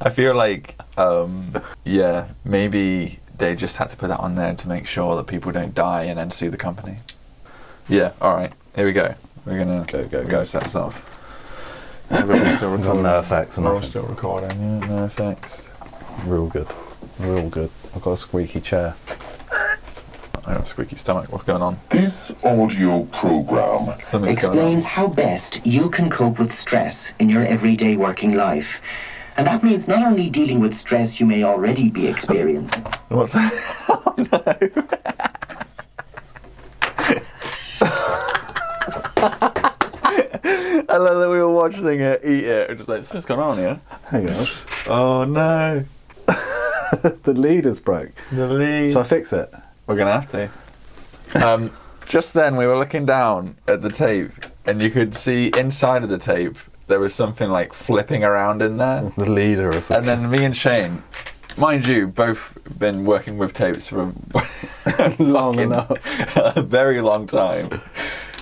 I 0.00 0.10
feel 0.12 0.34
like, 0.34 0.76
um, 0.96 1.54
yeah, 1.84 2.28
maybe 2.44 3.18
they 3.38 3.54
just 3.54 3.76
had 3.76 3.90
to 3.90 3.96
put 3.96 4.08
that 4.08 4.20
on 4.20 4.34
there 4.34 4.54
to 4.54 4.68
make 4.68 4.86
sure 4.86 5.16
that 5.16 5.26
people 5.26 5.52
don't 5.52 5.74
die 5.74 6.04
and 6.04 6.18
then 6.18 6.30
sue 6.30 6.50
the 6.50 6.56
company. 6.56 6.96
Yeah, 7.88 8.12
all 8.20 8.34
right. 8.34 8.52
Here 8.76 8.86
we 8.86 8.92
go. 8.92 9.14
We're 9.44 9.58
gonna 9.58 9.84
Go, 9.88 10.06
go, 10.06 10.24
go. 10.24 10.44
set 10.44 10.64
this 10.64 10.76
off. 10.76 11.08
Yeah, 12.10 12.24
we're 12.26 12.56
still 12.56 12.70
recording. 12.70 13.02
no 13.02 13.18
effects 13.18 13.56
We're 13.58 13.74
all 13.74 13.82
still 13.82 14.04
recording. 14.04 14.50
Yeah, 14.60 14.78
no 14.86 15.04
effects. 15.04 15.66
Real 16.24 16.46
good. 16.46 16.68
Real 17.18 17.48
good. 17.48 17.70
I've 17.94 18.02
got 18.02 18.12
a 18.12 18.16
squeaky 18.16 18.60
chair. 18.60 18.94
I 20.44 20.52
have 20.54 20.62
a 20.62 20.66
squeaky 20.66 20.96
stomach. 20.96 21.30
What's 21.30 21.44
going 21.44 21.62
on? 21.62 21.78
This 21.90 22.32
audio 22.42 23.04
program 23.04 23.94
Something's 24.00 24.38
explains 24.38 24.84
how 24.84 25.06
best 25.06 25.64
you 25.64 25.88
can 25.88 26.10
cope 26.10 26.40
with 26.40 26.52
stress 26.52 27.12
in 27.20 27.28
your 27.28 27.46
everyday 27.46 27.96
working 27.96 28.34
life. 28.34 28.80
And 29.36 29.46
that 29.46 29.62
means 29.62 29.86
not 29.86 30.04
only 30.04 30.28
dealing 30.30 30.58
with 30.58 30.74
stress 30.76 31.20
you 31.20 31.26
may 31.26 31.44
already 31.44 31.90
be 31.90 32.08
experiencing, 32.08 32.82
What's 33.08 33.34
Oh 33.36 34.14
no. 34.18 34.42
I 40.88 40.96
love 40.98 41.20
that 41.20 41.28
we 41.30 41.38
were 41.38 41.54
watching 41.54 42.00
it 42.00 42.20
eat 42.24 42.44
it. 42.44 42.68
We're 42.68 42.74
just 42.74 42.88
like, 42.88 43.06
what's 43.06 43.26
going 43.26 43.40
on 43.40 43.58
here? 43.58 43.80
Hang 44.06 44.28
on. 44.28 44.46
Oh 44.88 45.24
no. 45.24 45.84
the 46.26 47.12
lead 47.26 47.38
leader's 47.38 47.78
broke. 47.78 48.10
The 48.32 48.48
lead. 48.48 48.92
Shall 48.92 49.02
I 49.02 49.04
fix 49.04 49.32
it? 49.32 49.52
We're 49.92 49.98
gonna 49.98 50.12
have 50.12 50.30
to. 50.30 51.46
Um, 51.46 51.70
just 52.06 52.32
then, 52.32 52.56
we 52.56 52.66
were 52.66 52.78
looking 52.78 53.04
down 53.04 53.56
at 53.68 53.82
the 53.82 53.90
tape, 53.90 54.32
and 54.64 54.80
you 54.80 54.90
could 54.90 55.14
see 55.14 55.48
inside 55.54 56.02
of 56.02 56.08
the 56.08 56.16
tape 56.16 56.56
there 56.86 56.98
was 56.98 57.14
something 57.14 57.50
like 57.50 57.74
flipping 57.74 58.24
around 58.24 58.62
in 58.62 58.78
there. 58.78 59.12
The 59.18 59.28
leader 59.30 59.68
of 59.68 59.88
the 59.88 59.98
And 59.98 60.06
then 60.08 60.30
me 60.30 60.46
and 60.46 60.56
Shane, 60.56 61.02
mind 61.58 61.86
you, 61.86 62.06
both 62.06 62.56
been 62.78 63.04
working 63.04 63.36
with 63.36 63.52
tapes 63.52 63.88
for 63.88 64.14
Long 65.18 65.58
enough. 65.58 65.90
a 66.56 66.62
very 66.62 67.02
long 67.02 67.26
time. 67.26 67.82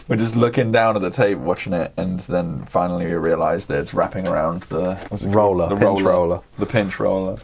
We're 0.06 0.18
just 0.18 0.36
looking 0.36 0.70
down 0.70 0.94
at 0.94 1.02
the 1.02 1.10
tape, 1.10 1.38
watching 1.38 1.72
it, 1.72 1.92
and 1.96 2.20
then 2.20 2.64
finally 2.66 3.06
we 3.06 3.14
realised 3.14 3.66
that 3.70 3.80
it's 3.80 3.92
wrapping 3.92 4.28
around 4.28 4.62
the 4.64 4.94
what's 5.08 5.24
it 5.24 5.32
called? 5.32 5.34
Roller, 5.34 5.68
the 5.68 5.76
pinch 5.76 6.02
roller. 6.02 6.40
the 6.60 6.66
pinch 6.66 7.00
roller. 7.00 7.38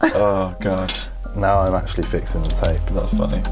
Oh 0.00 0.56
god, 0.60 0.92
Now 1.36 1.60
I'm 1.60 1.74
actually 1.74 2.04
fixing 2.04 2.42
the 2.42 2.48
tape. 2.48 2.80
that's 2.90 3.12
funny. 3.12 3.42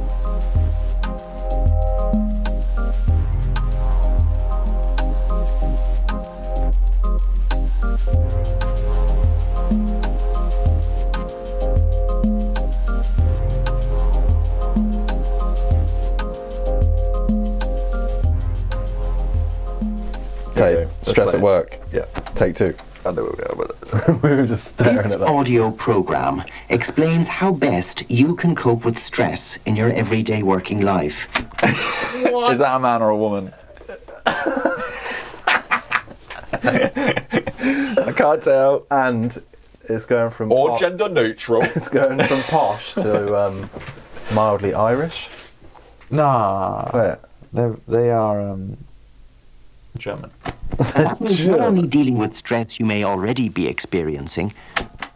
Okay, 20.51 20.88
stress 21.03 21.35
at 21.35 21.40
work. 21.40 21.81
Yeah, 21.92 22.05
Take 22.37 22.57
two. 22.57 22.75
I 23.05 23.11
know 23.11 23.25
where 23.25 23.33
we 23.37 23.45
are 23.45 23.57
with 23.57 23.71
it. 23.71 23.82
we 24.23 24.31
were 24.31 24.47
just 24.47 24.69
staring 24.69 24.97
this 24.97 25.13
at 25.13 25.21
that. 25.21 25.29
audio 25.29 25.71
program 25.71 26.43
explains 26.71 27.29
how 27.29 27.53
best 27.53 28.09
you 28.11 28.35
can 28.37 28.55
cope 28.55 28.85
with 28.85 28.99
stress 28.99 29.59
in 29.67 29.77
your 29.77 29.93
everyday 29.93 30.43
working 30.43 30.81
life. 30.81 31.27
Is 31.63 32.59
that 32.59 32.77
a 32.77 32.81
man 32.81 33.03
or 33.03 33.11
a 33.11 33.17
woman? 33.17 33.53
I 36.65 38.13
can't 38.17 38.43
tell. 38.43 38.87
And 38.91 39.43
it's 39.89 40.07
going 40.07 40.31
from 40.31 40.53
Or 40.53 40.71
po- 40.71 40.79
gender 40.79 41.09
neutral? 41.09 41.63
It's 41.77 41.89
going 41.89 42.23
from 42.27 42.41
posh 42.43 42.95
to 42.95 43.37
um, 43.37 43.71
mildly 44.35 44.75
Irish. 44.75 45.29
nah, 46.11 46.91
Where? 46.91 47.19
they 47.53 47.71
they 47.89 48.11
are 48.11 48.41
um, 48.41 48.77
German. 49.99 50.31
And 50.79 51.07
that 51.07 51.21
means 51.21 51.47
not 51.47 51.61
only 51.61 51.87
dealing 51.87 52.19
with 52.19 52.37
stress 52.37 52.79
you 52.81 52.87
may 52.87 53.05
already 53.05 53.49
be 53.49 53.67
experiencing, 53.67 54.53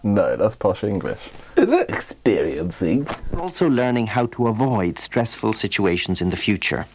No, 0.02 0.36
that's 0.36 0.56
posh 0.56 0.84
English. 0.84 1.18
Is 1.56 1.72
it? 1.72 1.90
Experiencing. 1.90 3.04
but 3.04 3.40
also 3.40 3.68
learning 3.68 4.06
how 4.08 4.26
to 4.26 4.48
avoid 4.48 4.98
stressful 4.98 5.52
situations 5.54 6.20
in 6.20 6.30
the 6.30 6.36
future. 6.36 6.86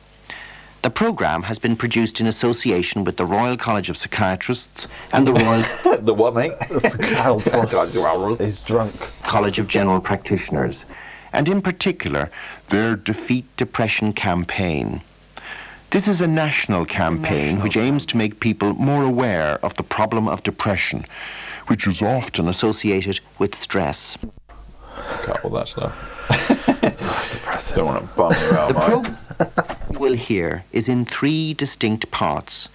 The 0.83 0.89
program 0.89 1.43
has 1.43 1.59
been 1.59 1.75
produced 1.75 2.19
in 2.19 2.25
association 2.27 3.03
with 3.03 3.17
the 3.17 3.25
Royal 3.25 3.55
College 3.55 3.89
of 3.89 3.97
Psychiatrists 3.97 4.87
and 5.13 5.27
the 5.27 5.33
Royal 5.33 5.61
the 6.01 6.13
what, 6.13 6.33
mate? 6.33 6.53
Hal 7.17 7.39
Frost 7.39 8.41
is 8.41 8.59
drunk. 8.59 8.93
College 9.23 9.59
of 9.59 9.67
General 9.67 10.01
Practitioners, 10.01 10.85
and 11.33 11.47
in 11.47 11.61
particular, 11.61 12.31
their 12.69 12.95
Defeat 12.95 13.45
Depression 13.57 14.11
campaign. 14.13 15.01
This 15.91 16.07
is 16.07 16.21
a 16.21 16.27
national 16.27 16.85
campaign 16.85 17.59
which 17.61 17.75
aims 17.75 18.05
to 18.07 18.17
make 18.17 18.39
people 18.39 18.73
more 18.75 19.03
aware 19.03 19.59
of 19.61 19.73
the 19.75 19.83
problem 19.83 20.29
of 20.29 20.41
depression, 20.41 21.05
which 21.67 21.85
is 21.85 22.01
often 22.01 22.47
associated 22.47 23.19
with 23.39 23.53
stress. 23.53 24.17
Cut 24.95 25.43
all 25.43 25.51
that 25.51 25.67
stuff. 25.67 25.93
That's 26.81 27.31
Depressing. 27.33 27.75
Don't 27.75 27.85
want 27.87 28.09
to 28.09 28.15
bum 28.15 28.31
you 28.31 28.57
out, 28.57 28.67
The 28.69 28.73
mate. 28.73 28.85
program 28.87 29.17
you 29.91 29.99
will 29.99 30.13
hear 30.15 30.63
is 30.71 30.87
in 30.87 31.03
three 31.03 31.53
distinct 31.55 32.09
parts, 32.09 32.69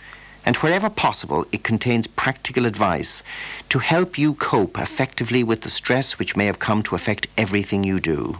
and 0.44 0.54
wherever 0.56 0.90
possible, 0.90 1.46
it 1.52 1.64
contains 1.64 2.06
practical 2.06 2.66
advice 2.66 3.22
to 3.70 3.78
help 3.78 4.18
you 4.18 4.34
cope 4.34 4.78
effectively 4.78 5.42
with 5.42 5.62
the 5.62 5.70
stress 5.70 6.18
which 6.18 6.36
may 6.36 6.44
have 6.44 6.58
come 6.58 6.82
to 6.82 6.94
affect 6.94 7.28
everything 7.38 7.82
you 7.82 7.98
do. 7.98 8.36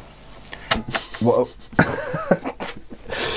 What? 1.21 1.57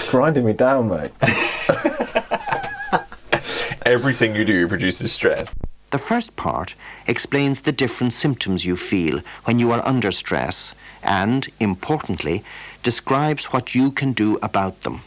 Grinding 0.09 0.45
me 0.45 0.53
down, 0.53 0.89
mate. 0.89 1.11
Everything 3.85 4.35
you 4.35 4.45
do 4.45 4.67
produces 4.67 5.11
stress. 5.11 5.55
The 5.91 5.97
first 5.97 6.35
part 6.35 6.75
explains 7.07 7.61
the 7.61 7.71
different 7.71 8.13
symptoms 8.13 8.63
you 8.63 8.75
feel 8.75 9.21
when 9.45 9.57
you 9.57 9.71
are 9.71 9.85
under 9.87 10.11
stress 10.11 10.75
and, 11.03 11.47
importantly, 11.59 12.43
describes 12.83 13.45
what 13.45 13.73
you 13.73 13.91
can 13.91 14.13
do 14.13 14.37
about 14.43 14.81
them. 14.81 15.01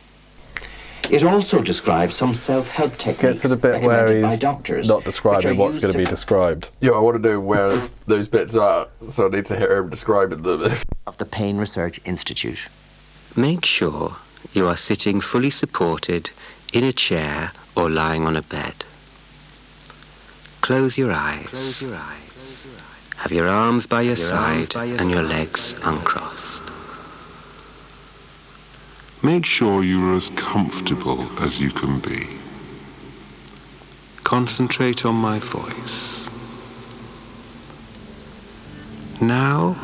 It 1.11 1.25
also 1.25 1.61
describes 1.61 2.17
some 2.17 2.35
self-help 2.35 2.97
techniques 2.97 3.21
Get 3.21 3.39
to 3.43 3.49
the 3.49 3.57
bit 3.57 3.83
where 3.83 4.05
recommended 4.05 4.23
by 4.23 4.31
he's 4.31 4.39
doctors, 4.39 4.89
not 4.89 5.05
describing 5.05 5.59
what's 5.59 5.75
used 5.75 5.83
going 5.83 5.93
to 5.93 5.99
be 5.99 6.05
described. 6.05 6.71
Yeah, 6.81 6.93
I 6.93 7.01
want 7.01 7.23
to 7.23 7.29
know 7.29 7.39
where 7.39 7.77
those 8.07 8.29
bits 8.29 8.55
are, 8.55 8.89
so 8.99 9.27
I 9.27 9.31
need 9.31 9.45
to 9.47 9.59
hear 9.59 9.79
him 9.79 9.91
describing 9.91 10.43
them. 10.43 10.63
of 11.07 11.19
the 11.19 11.25
Pain 11.25 11.59
Research 11.59 12.01
Institute. 12.05 12.69
Make 13.37 13.65
sure 13.65 14.17
you 14.53 14.67
are 14.67 14.77
sitting 14.77 15.21
fully 15.21 15.51
supported 15.51 16.31
in 16.73 16.85
a 16.85 16.93
chair 16.93 17.53
or 17.77 17.89
lying 17.89 18.27
on 18.27 18.37
a 18.37 18.43
bed. 18.43 18.85
Close 20.61 20.97
your 20.97 21.13
eyes. 21.13 21.47
Close 21.47 21.83
your 21.83 21.95
eyes. 21.95 22.23
Have 23.17 23.33
your 23.33 23.49
arms 23.49 23.87
by 23.87 24.03
your 24.03 24.17
side 24.17 24.75
and 24.75 25.11
your 25.11 25.23
legs 25.23 25.75
uncrossed. 25.85 26.63
Make 29.23 29.47
sure 29.47 29.85
you're 29.85 30.17
as 30.17 30.29
comfortable 30.31 31.29
as 31.41 31.61
you 31.61 31.71
can 31.71 32.01
be. 32.01 32.27
Concentrate 34.25 35.05
on 35.05 35.15
my 35.15 35.39
voice. 35.39 36.29
Now, 39.21 39.77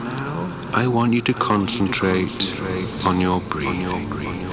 I 0.72 0.88
want 0.88 1.12
you 1.12 1.20
to 1.22 1.34
concentrate 1.34 2.52
on 3.04 3.20
your 3.20 3.40
breathing. 3.40 4.47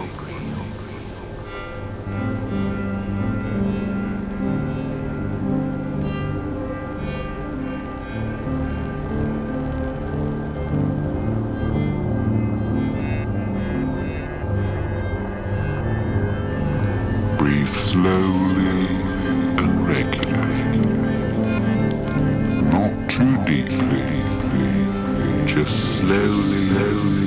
Just 25.56 26.00
slowly 26.00 26.68
and 26.68 27.25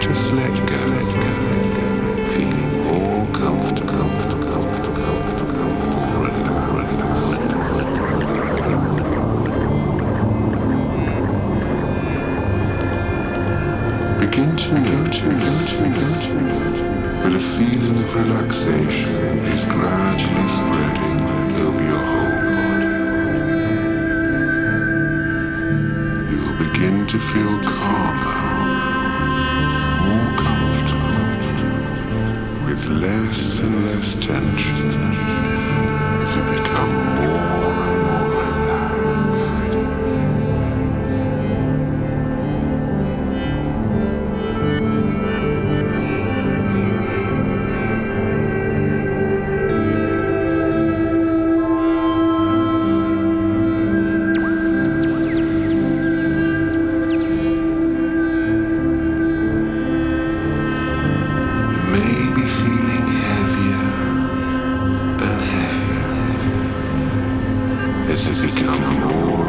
Just 0.00 0.32
let 0.32 0.54
go. 0.68 0.84
Feeling 2.34 2.86
all 2.88 3.26
comfortable, 3.34 3.88
comfortable, 3.88 4.94
comfortable, 4.94 5.72
more 5.90 6.26
and 6.30 6.40
more 6.46 6.80
and. 6.82 7.00
Begin 14.20 14.56
to 14.56 14.68
notice 14.74 15.20
that 17.22 17.34
a 17.34 17.40
feeling 17.40 17.98
of 17.98 18.14
relaxation 18.14 19.10
is 19.54 19.64
gradually 19.64 20.48
spreading 20.60 21.20
over 21.66 21.82
your 21.90 22.04
whole 22.12 22.38
body. 22.54 22.90
You 26.30 26.38
will 26.44 26.58
begin 26.72 27.06
to 27.08 27.18
feel 27.18 27.60
calm. 27.64 27.77
As 68.26 68.42
you 68.42 68.50
become 68.50 68.98
more 68.98 69.47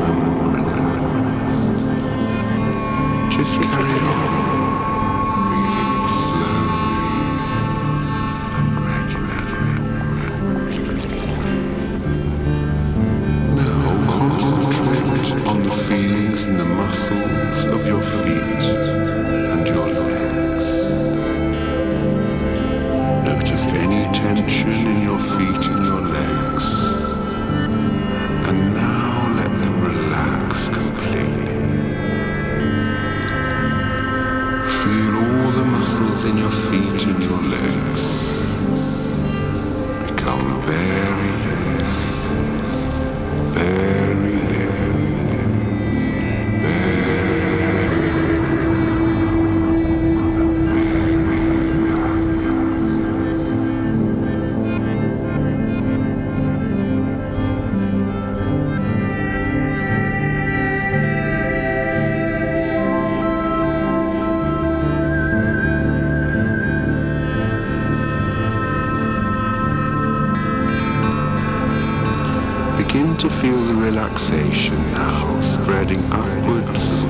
Begin 72.80 73.18
to 73.18 73.30
feel 73.30 73.60
the 73.66 73.76
relaxation 73.76 74.78
now 74.94 75.40
spreading 75.42 76.02
upwards 76.14 77.04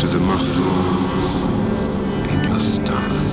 to 0.00 0.06
the 0.06 0.20
muscles 0.20 1.44
in 2.30 2.44
your 2.44 2.60
stomach. 2.60 3.32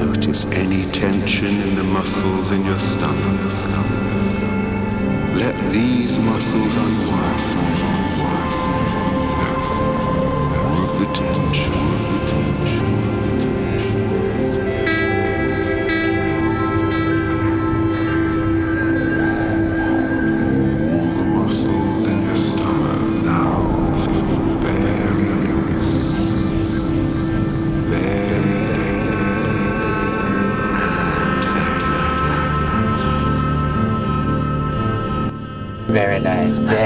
Notice 0.00 0.46
any 0.46 0.90
tension 0.92 1.60
in 1.60 1.74
the 1.76 1.84
muscles 1.84 2.50
in 2.52 2.64
your 2.64 2.78
stomach. 2.78 3.52
Let 5.36 5.54
these 5.70 6.18
muscles 6.18 6.76
unwind. 6.76 7.40
Tension. 10.72 10.98
The 10.98 11.06
tension. 11.12 12.23
Nice. 36.60 36.83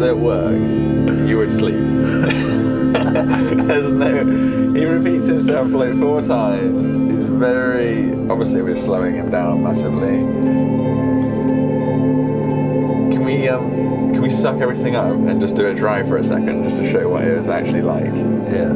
At 0.00 0.16
work, 0.16 0.56
you 1.28 1.36
would 1.38 1.50
sleep. 1.50 1.76
No. 2.90 4.24
He 4.74 4.84
repeats 4.84 5.26
himself 5.26 5.68
like 5.70 5.94
four 5.94 6.22
times. 6.22 6.82
He's 7.12 7.24
very. 7.24 8.12
Obviously, 8.28 8.62
we're 8.62 8.76
slowing 8.76 9.14
him 9.14 9.30
down 9.30 9.62
massively. 9.62 10.18
Can 13.12 13.24
we 13.24 13.48
um? 13.48 14.12
Can 14.12 14.22
we 14.22 14.30
suck 14.30 14.60
everything 14.60 14.96
up 14.96 15.06
and 15.12 15.40
just 15.40 15.54
do 15.56 15.66
it 15.66 15.74
dry 15.76 16.02
for 16.02 16.16
a 16.18 16.24
second, 16.24 16.64
just 16.64 16.78
to 16.78 16.90
show 16.90 17.08
what 17.08 17.22
it 17.24 17.36
was 17.36 17.48
actually 17.48 17.82
like? 17.82 18.06
Yeah. 18.06 18.72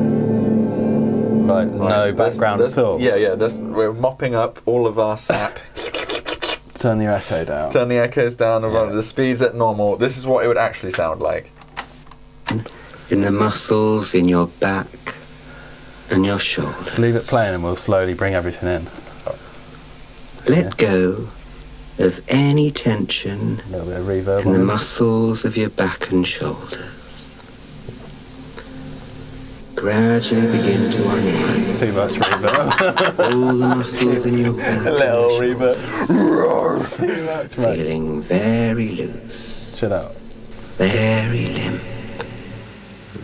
Like, 1.45 1.69
no 1.69 1.79
Right, 1.79 2.15
let's- 2.17 2.17
background 2.37 2.61
let's- 2.61 2.79
at 2.79 2.85
all. 2.85 3.01
Yeah, 3.01 3.17
yeah. 3.17 3.35
That's, 3.35 3.59
we're 3.59 3.93
mopping 3.93 4.35
up 4.35 4.61
all 4.67 4.87
of 4.87 4.99
our 4.99 5.17
sap. 5.17 5.59
Turn 6.85 6.99
the 6.99 7.07
echo 7.07 7.47
down. 7.47 7.73
Turn 7.73 7.89
the 7.89 7.97
echoes 7.97 8.35
down. 8.35 8.63
and 8.63 8.75
run 8.75 8.91
Yeah. 8.91 8.97
The 8.97 9.03
speeds 9.03 9.41
at 9.41 9.55
normal. 9.55 9.97
This 9.97 10.19
is 10.19 10.27
what 10.27 10.45
it 10.45 10.49
would 10.49 10.59
actually 10.59 10.91
sound 10.91 11.23
like. 11.23 11.51
in 13.11 13.23
the 13.23 13.31
muscles 13.31 14.13
in 14.15 14.29
your 14.29 14.49
back 14.61 15.15
and 16.11 16.27
your 16.27 16.39
shoulders. 16.39 16.85
Just 16.85 16.99
leave 16.99 17.17
it 17.17 17.27
playing 17.27 17.55
and 17.55 17.65
we'll 17.65 17.77
slowly 17.77 18.13
bring 18.13 18.35
everything 18.35 18.69
in. 18.69 18.87
Let 20.47 20.77
go 20.77 21.29
of 21.99 22.21
any 22.29 22.71
tension 22.71 23.63
A 23.67 23.71
little 23.71 23.87
bit 23.87 24.01
of 24.01 24.07
reverb 24.07 24.45
in 24.45 24.53
the 24.53 24.61
it. 24.61 24.65
muscles 24.65 25.47
of 25.47 25.57
your 25.57 25.71
back 25.71 26.11
and 26.11 26.27
shoulders. 26.29 26.94
Gradually 29.85 30.47
begin 30.47 30.91
to 30.93 31.03
unwind 31.11 31.75
Too 31.75 31.93
much 31.93 32.13
reverb. 32.13 33.19
all 33.19 33.47
the 33.49 33.53
muscles 33.53 34.25
in 34.25 34.39
your 34.39 34.53
back 34.57 34.77
and 34.79 34.85
Little 34.87 35.29
reverb. 35.33 36.97
Too 36.97 37.27
much, 37.27 37.59
mate. 37.59 37.77
feeling 37.77 38.23
very 38.23 38.89
loose, 38.97 39.75
Chill 39.77 39.93
out. 39.93 40.15
very 40.79 41.45
limp, 41.49 41.83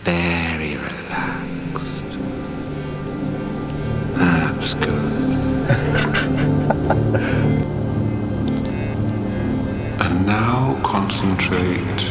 very 0.03 0.75
relaxed. 0.77 2.03
That's 4.13 4.73
good. 4.75 5.31
and 9.99 10.25
now 10.27 10.79
concentrate 10.83 12.05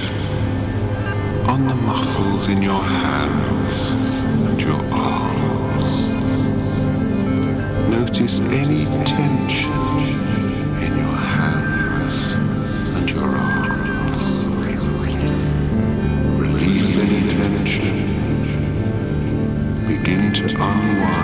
on 1.48 1.68
the 1.68 1.74
muscles 1.76 2.48
in 2.48 2.61
your 2.61 2.82
hands 2.82 4.30
your 4.61 4.82
arms. 4.92 5.84
Notice 7.88 8.40
any 8.40 8.84
tension 9.04 9.72
in 10.84 10.96
your 10.96 11.16
hands 11.16 12.32
and 12.96 13.11
your 13.11 13.24
arms. 13.24 14.22
Release 16.40 16.96
any 16.98 17.28
tension. 17.28 17.96
Begin 19.86 20.32
to 20.34 20.44
unwind. 20.44 21.19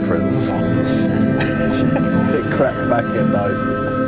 Difference. 0.00 0.36
it 2.34 2.52
cracked 2.52 2.88
back 2.88 3.04
in 3.14 3.32
nicely. 3.32 3.99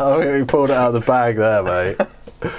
Oh, 0.02 0.38
we 0.38 0.44
pulled 0.44 0.70
it 0.70 0.76
out 0.76 0.88
of 0.88 0.94
the 0.94 1.00
bag 1.00 1.36
there, 1.36 1.62
mate. 1.62 1.96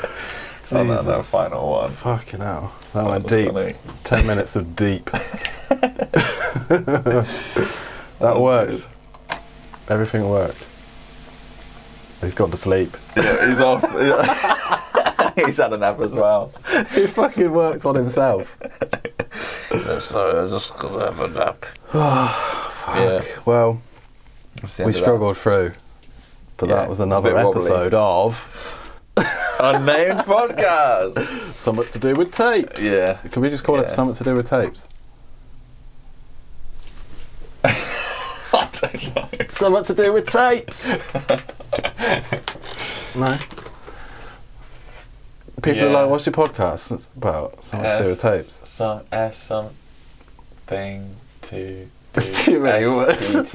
Oh, 0.73 0.83
no, 0.83 1.01
that 1.01 1.25
final 1.25 1.69
one. 1.69 1.91
Fucking 1.91 2.39
hell. 2.39 2.73
That 2.93 3.05
went 3.05 3.27
deep. 3.27 3.51
funny. 3.51 3.75
Ten 4.05 4.25
minutes 4.25 4.55
of 4.55 4.73
deep. 4.73 5.03
that 5.11 6.07
worked. 8.39 8.87
Everything 9.89 10.29
worked. 10.29 10.65
He's 12.21 12.35
gone 12.35 12.51
to 12.51 12.57
sleep. 12.57 12.95
Yeah, 13.17 13.49
he's 13.49 13.59
off. 13.59 13.81
he's 15.35 15.57
had 15.57 15.73
a 15.73 15.77
nap 15.77 15.99
as 15.99 16.13
well. 16.13 16.53
he 16.93 17.05
fucking 17.07 17.51
works 17.51 17.83
on 17.83 17.95
himself. 17.95 18.57
So 19.99 20.43
I'm 20.43 20.49
just 20.49 20.77
gonna 20.77 21.03
have 21.05 21.19
a 21.19 21.27
nap. 21.27 21.65
yeah, 22.95 23.21
Well, 23.45 23.81
we 24.61 24.67
that. 24.85 24.93
struggled 24.93 25.37
through. 25.37 25.73
But 26.61 26.69
Yeah, 26.69 26.75
that 26.75 26.89
was 26.89 26.99
another 26.99 27.33
wobbly. 27.33 27.49
episode 27.49 27.95
of 27.95 28.79
Unnamed 29.59 30.19
podcast. 30.19 31.55
Something 31.55 31.87
to 31.87 31.97
do 31.97 32.13
with 32.13 32.31
tapes. 32.31 32.85
Yeah. 32.85 33.13
Can 33.31 33.41
we 33.41 33.49
just 33.49 33.63
call 33.63 33.77
Yeah. 33.77 33.81
it 33.81 33.89
something 33.89 34.15
to 34.15 34.23
do 34.23 34.35
with 34.35 34.47
tapes? 34.47 34.87
I 37.63 38.69
don't 38.79 39.15
know. 39.15 39.27
Something 39.49 39.85
to 39.85 39.95
do 40.03 40.13
with 40.13 40.27
tapes. 40.29 40.87
no. 43.15 43.39
People 45.63 45.87
are 45.87 45.91
like, 45.91 46.09
"What's 46.11 46.27
your 46.27 46.33
podcast 46.33 46.91
It's 46.91 47.07
about?" 47.17 47.63
Something 47.63 47.89
to 47.89 48.03
do 48.03 48.09
with 48.11 48.21
tapes. 48.21 48.61
Some 48.69 49.01
S 49.11 49.37
something 49.41 51.15
to 51.41 51.89
It's 52.13 52.45
too 52.45 52.59
many 52.59 52.85
words. 52.85 53.51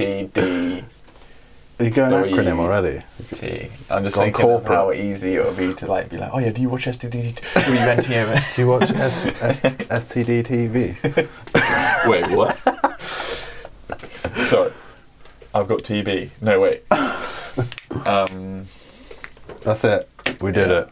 You 1.78 1.90
going 1.90 2.10
W- 2.10 2.34
acronym 2.34 2.58
already? 2.58 3.02
T. 3.34 3.68
I'm 3.90 4.02
just 4.02 4.16
Gone 4.16 4.24
thinking 4.24 4.44
of 4.46 4.64
corporate. 4.64 4.72
how 4.78 4.92
easy 4.92 5.34
it 5.34 5.44
would 5.44 5.56
be 5.58 5.74
to 5.74 5.86
like 5.86 6.08
be 6.08 6.16
like, 6.16 6.30
oh 6.32 6.38
yeah, 6.38 6.50
do 6.50 6.62
you 6.62 6.70
watch 6.70 6.86
STD? 6.86 7.14
Were 7.54 7.74
you 7.74 7.80
NTM? 7.80 8.54
Do 8.56 8.62
you 8.62 8.68
watch 8.68 8.90
S- 8.90 9.26
S- 9.42 9.60
STD 9.62 10.42
TV? 10.46 12.08
Wait, 12.08 12.26
what? 12.34 12.56
Sorry, 14.46 14.72
I've 15.54 15.68
got 15.68 15.80
TB. 15.80 16.30
No 16.40 16.60
wait. 16.60 16.82
Um, 18.08 18.66
That's 19.62 19.84
it. 19.84 20.08
We 20.40 20.52
did 20.52 20.68
Yeah. 20.70 20.78
it. 20.80 20.88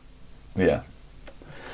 yeah. 0.57 0.80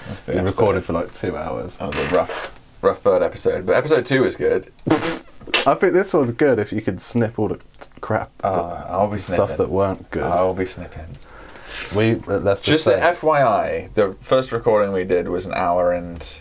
That's 0.09 0.23
the 0.23 0.33
We 0.33 0.39
episode. 0.39 0.57
recorded 0.57 0.85
for 0.85 0.93
like 0.93 1.13
two 1.15 1.37
hours. 1.37 1.77
That 1.79 1.89
was 1.95 1.97
a 1.97 2.15
rough, 2.15 2.59
rough 2.83 3.01
third 3.01 3.23
episode, 3.23 3.67
but 3.67 3.75
episode 3.77 4.07
two 4.07 4.25
is 4.25 4.37
good. 4.37 4.73
I 5.67 5.75
think 5.75 5.93
this 5.95 6.13
one's 6.13 6.31
good 6.33 6.59
if 6.59 6.73
you 6.73 6.81
could 6.81 7.01
snip 7.01 7.39
all 7.39 7.49
the 7.49 7.59
crap, 8.01 8.31
Uh, 8.43 8.85
I'll 8.89 9.11
be 9.11 9.19
stuff 9.19 9.51
snipping. 9.51 9.57
that 9.67 9.71
weren't 9.73 10.11
good. 10.11 10.23
I'll 10.25 10.55
be 10.55 10.65
snipping. 10.67 11.07
We 11.97 12.15
let's 12.27 12.63
Just 12.63 12.85
just, 12.85 12.87
the 12.87 12.93
FYI, 13.01 13.93
the 13.95 14.15
first 14.21 14.53
recording 14.53 14.93
we 14.93 15.05
did 15.05 15.29
was 15.29 15.47
an 15.47 15.55
hour 15.55 15.93
and 15.93 16.41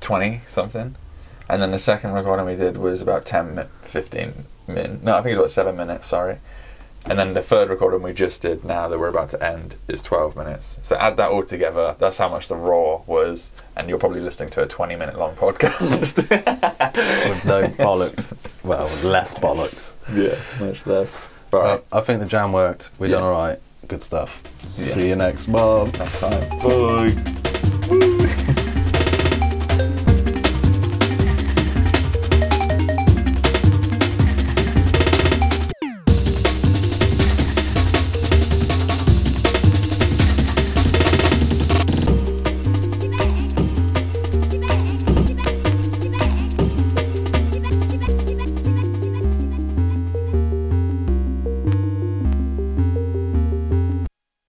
20 0.00 0.42
something. 0.48 0.94
And 1.48 1.60
then 1.60 1.70
the 1.72 1.78
second 1.78 2.12
recording 2.12 2.46
we 2.46 2.56
did 2.56 2.76
was 2.78 3.02
about 3.02 3.26
10, 3.26 3.66
15 3.82 4.32
min. 4.68 5.00
No, 5.02 5.12
I 5.18 5.22
think 5.22 5.36
it 5.36 5.38
was 5.38 5.38
about 5.38 5.50
7 5.50 5.76
minutes, 5.76 6.06
sorry. 6.06 6.38
And 7.06 7.18
then 7.18 7.34
the 7.34 7.42
third 7.42 7.68
recording 7.68 8.02
we 8.02 8.12
just 8.14 8.40
did 8.40 8.64
now 8.64 8.88
that 8.88 8.98
we're 8.98 9.08
about 9.08 9.28
to 9.30 9.44
end 9.44 9.76
is 9.88 10.02
12 10.02 10.36
minutes. 10.36 10.78
So 10.82 10.96
add 10.96 11.16
that 11.18 11.30
all 11.30 11.44
together, 11.44 11.94
that's 11.98 12.16
how 12.18 12.28
much 12.30 12.48
the 12.48 12.56
raw 12.56 13.02
was. 13.06 13.50
And 13.76 13.88
you're 13.88 13.98
probably 13.98 14.20
listening 14.20 14.48
to 14.50 14.62
a 14.62 14.66
20 14.66 14.96
minute 14.96 15.18
long 15.18 15.34
podcast. 15.36 16.16
with 17.28 17.44
no 17.44 17.62
bollocks. 17.84 18.34
Well, 18.62 18.84
with 18.84 19.04
less 19.04 19.34
bollocks. 19.34 19.92
yeah, 20.14 20.38
much 20.64 20.86
less. 20.86 21.26
All 21.52 21.60
Right. 21.60 21.84
I 21.92 22.00
think 22.00 22.20
the 22.20 22.26
jam 22.26 22.52
worked. 22.52 22.90
We 22.98 23.08
Yeah. 23.08 23.16
done 23.16 23.24
all 23.24 23.32
right. 23.32 23.58
Good 23.86 24.02
stuff. 24.02 24.42
Yeah. 24.78 24.86
See 24.94 25.08
you 25.08 25.16
next 25.16 25.46
month. 25.46 25.98
next 25.98 26.20
time. 26.20 26.48
Bye. 26.60 27.50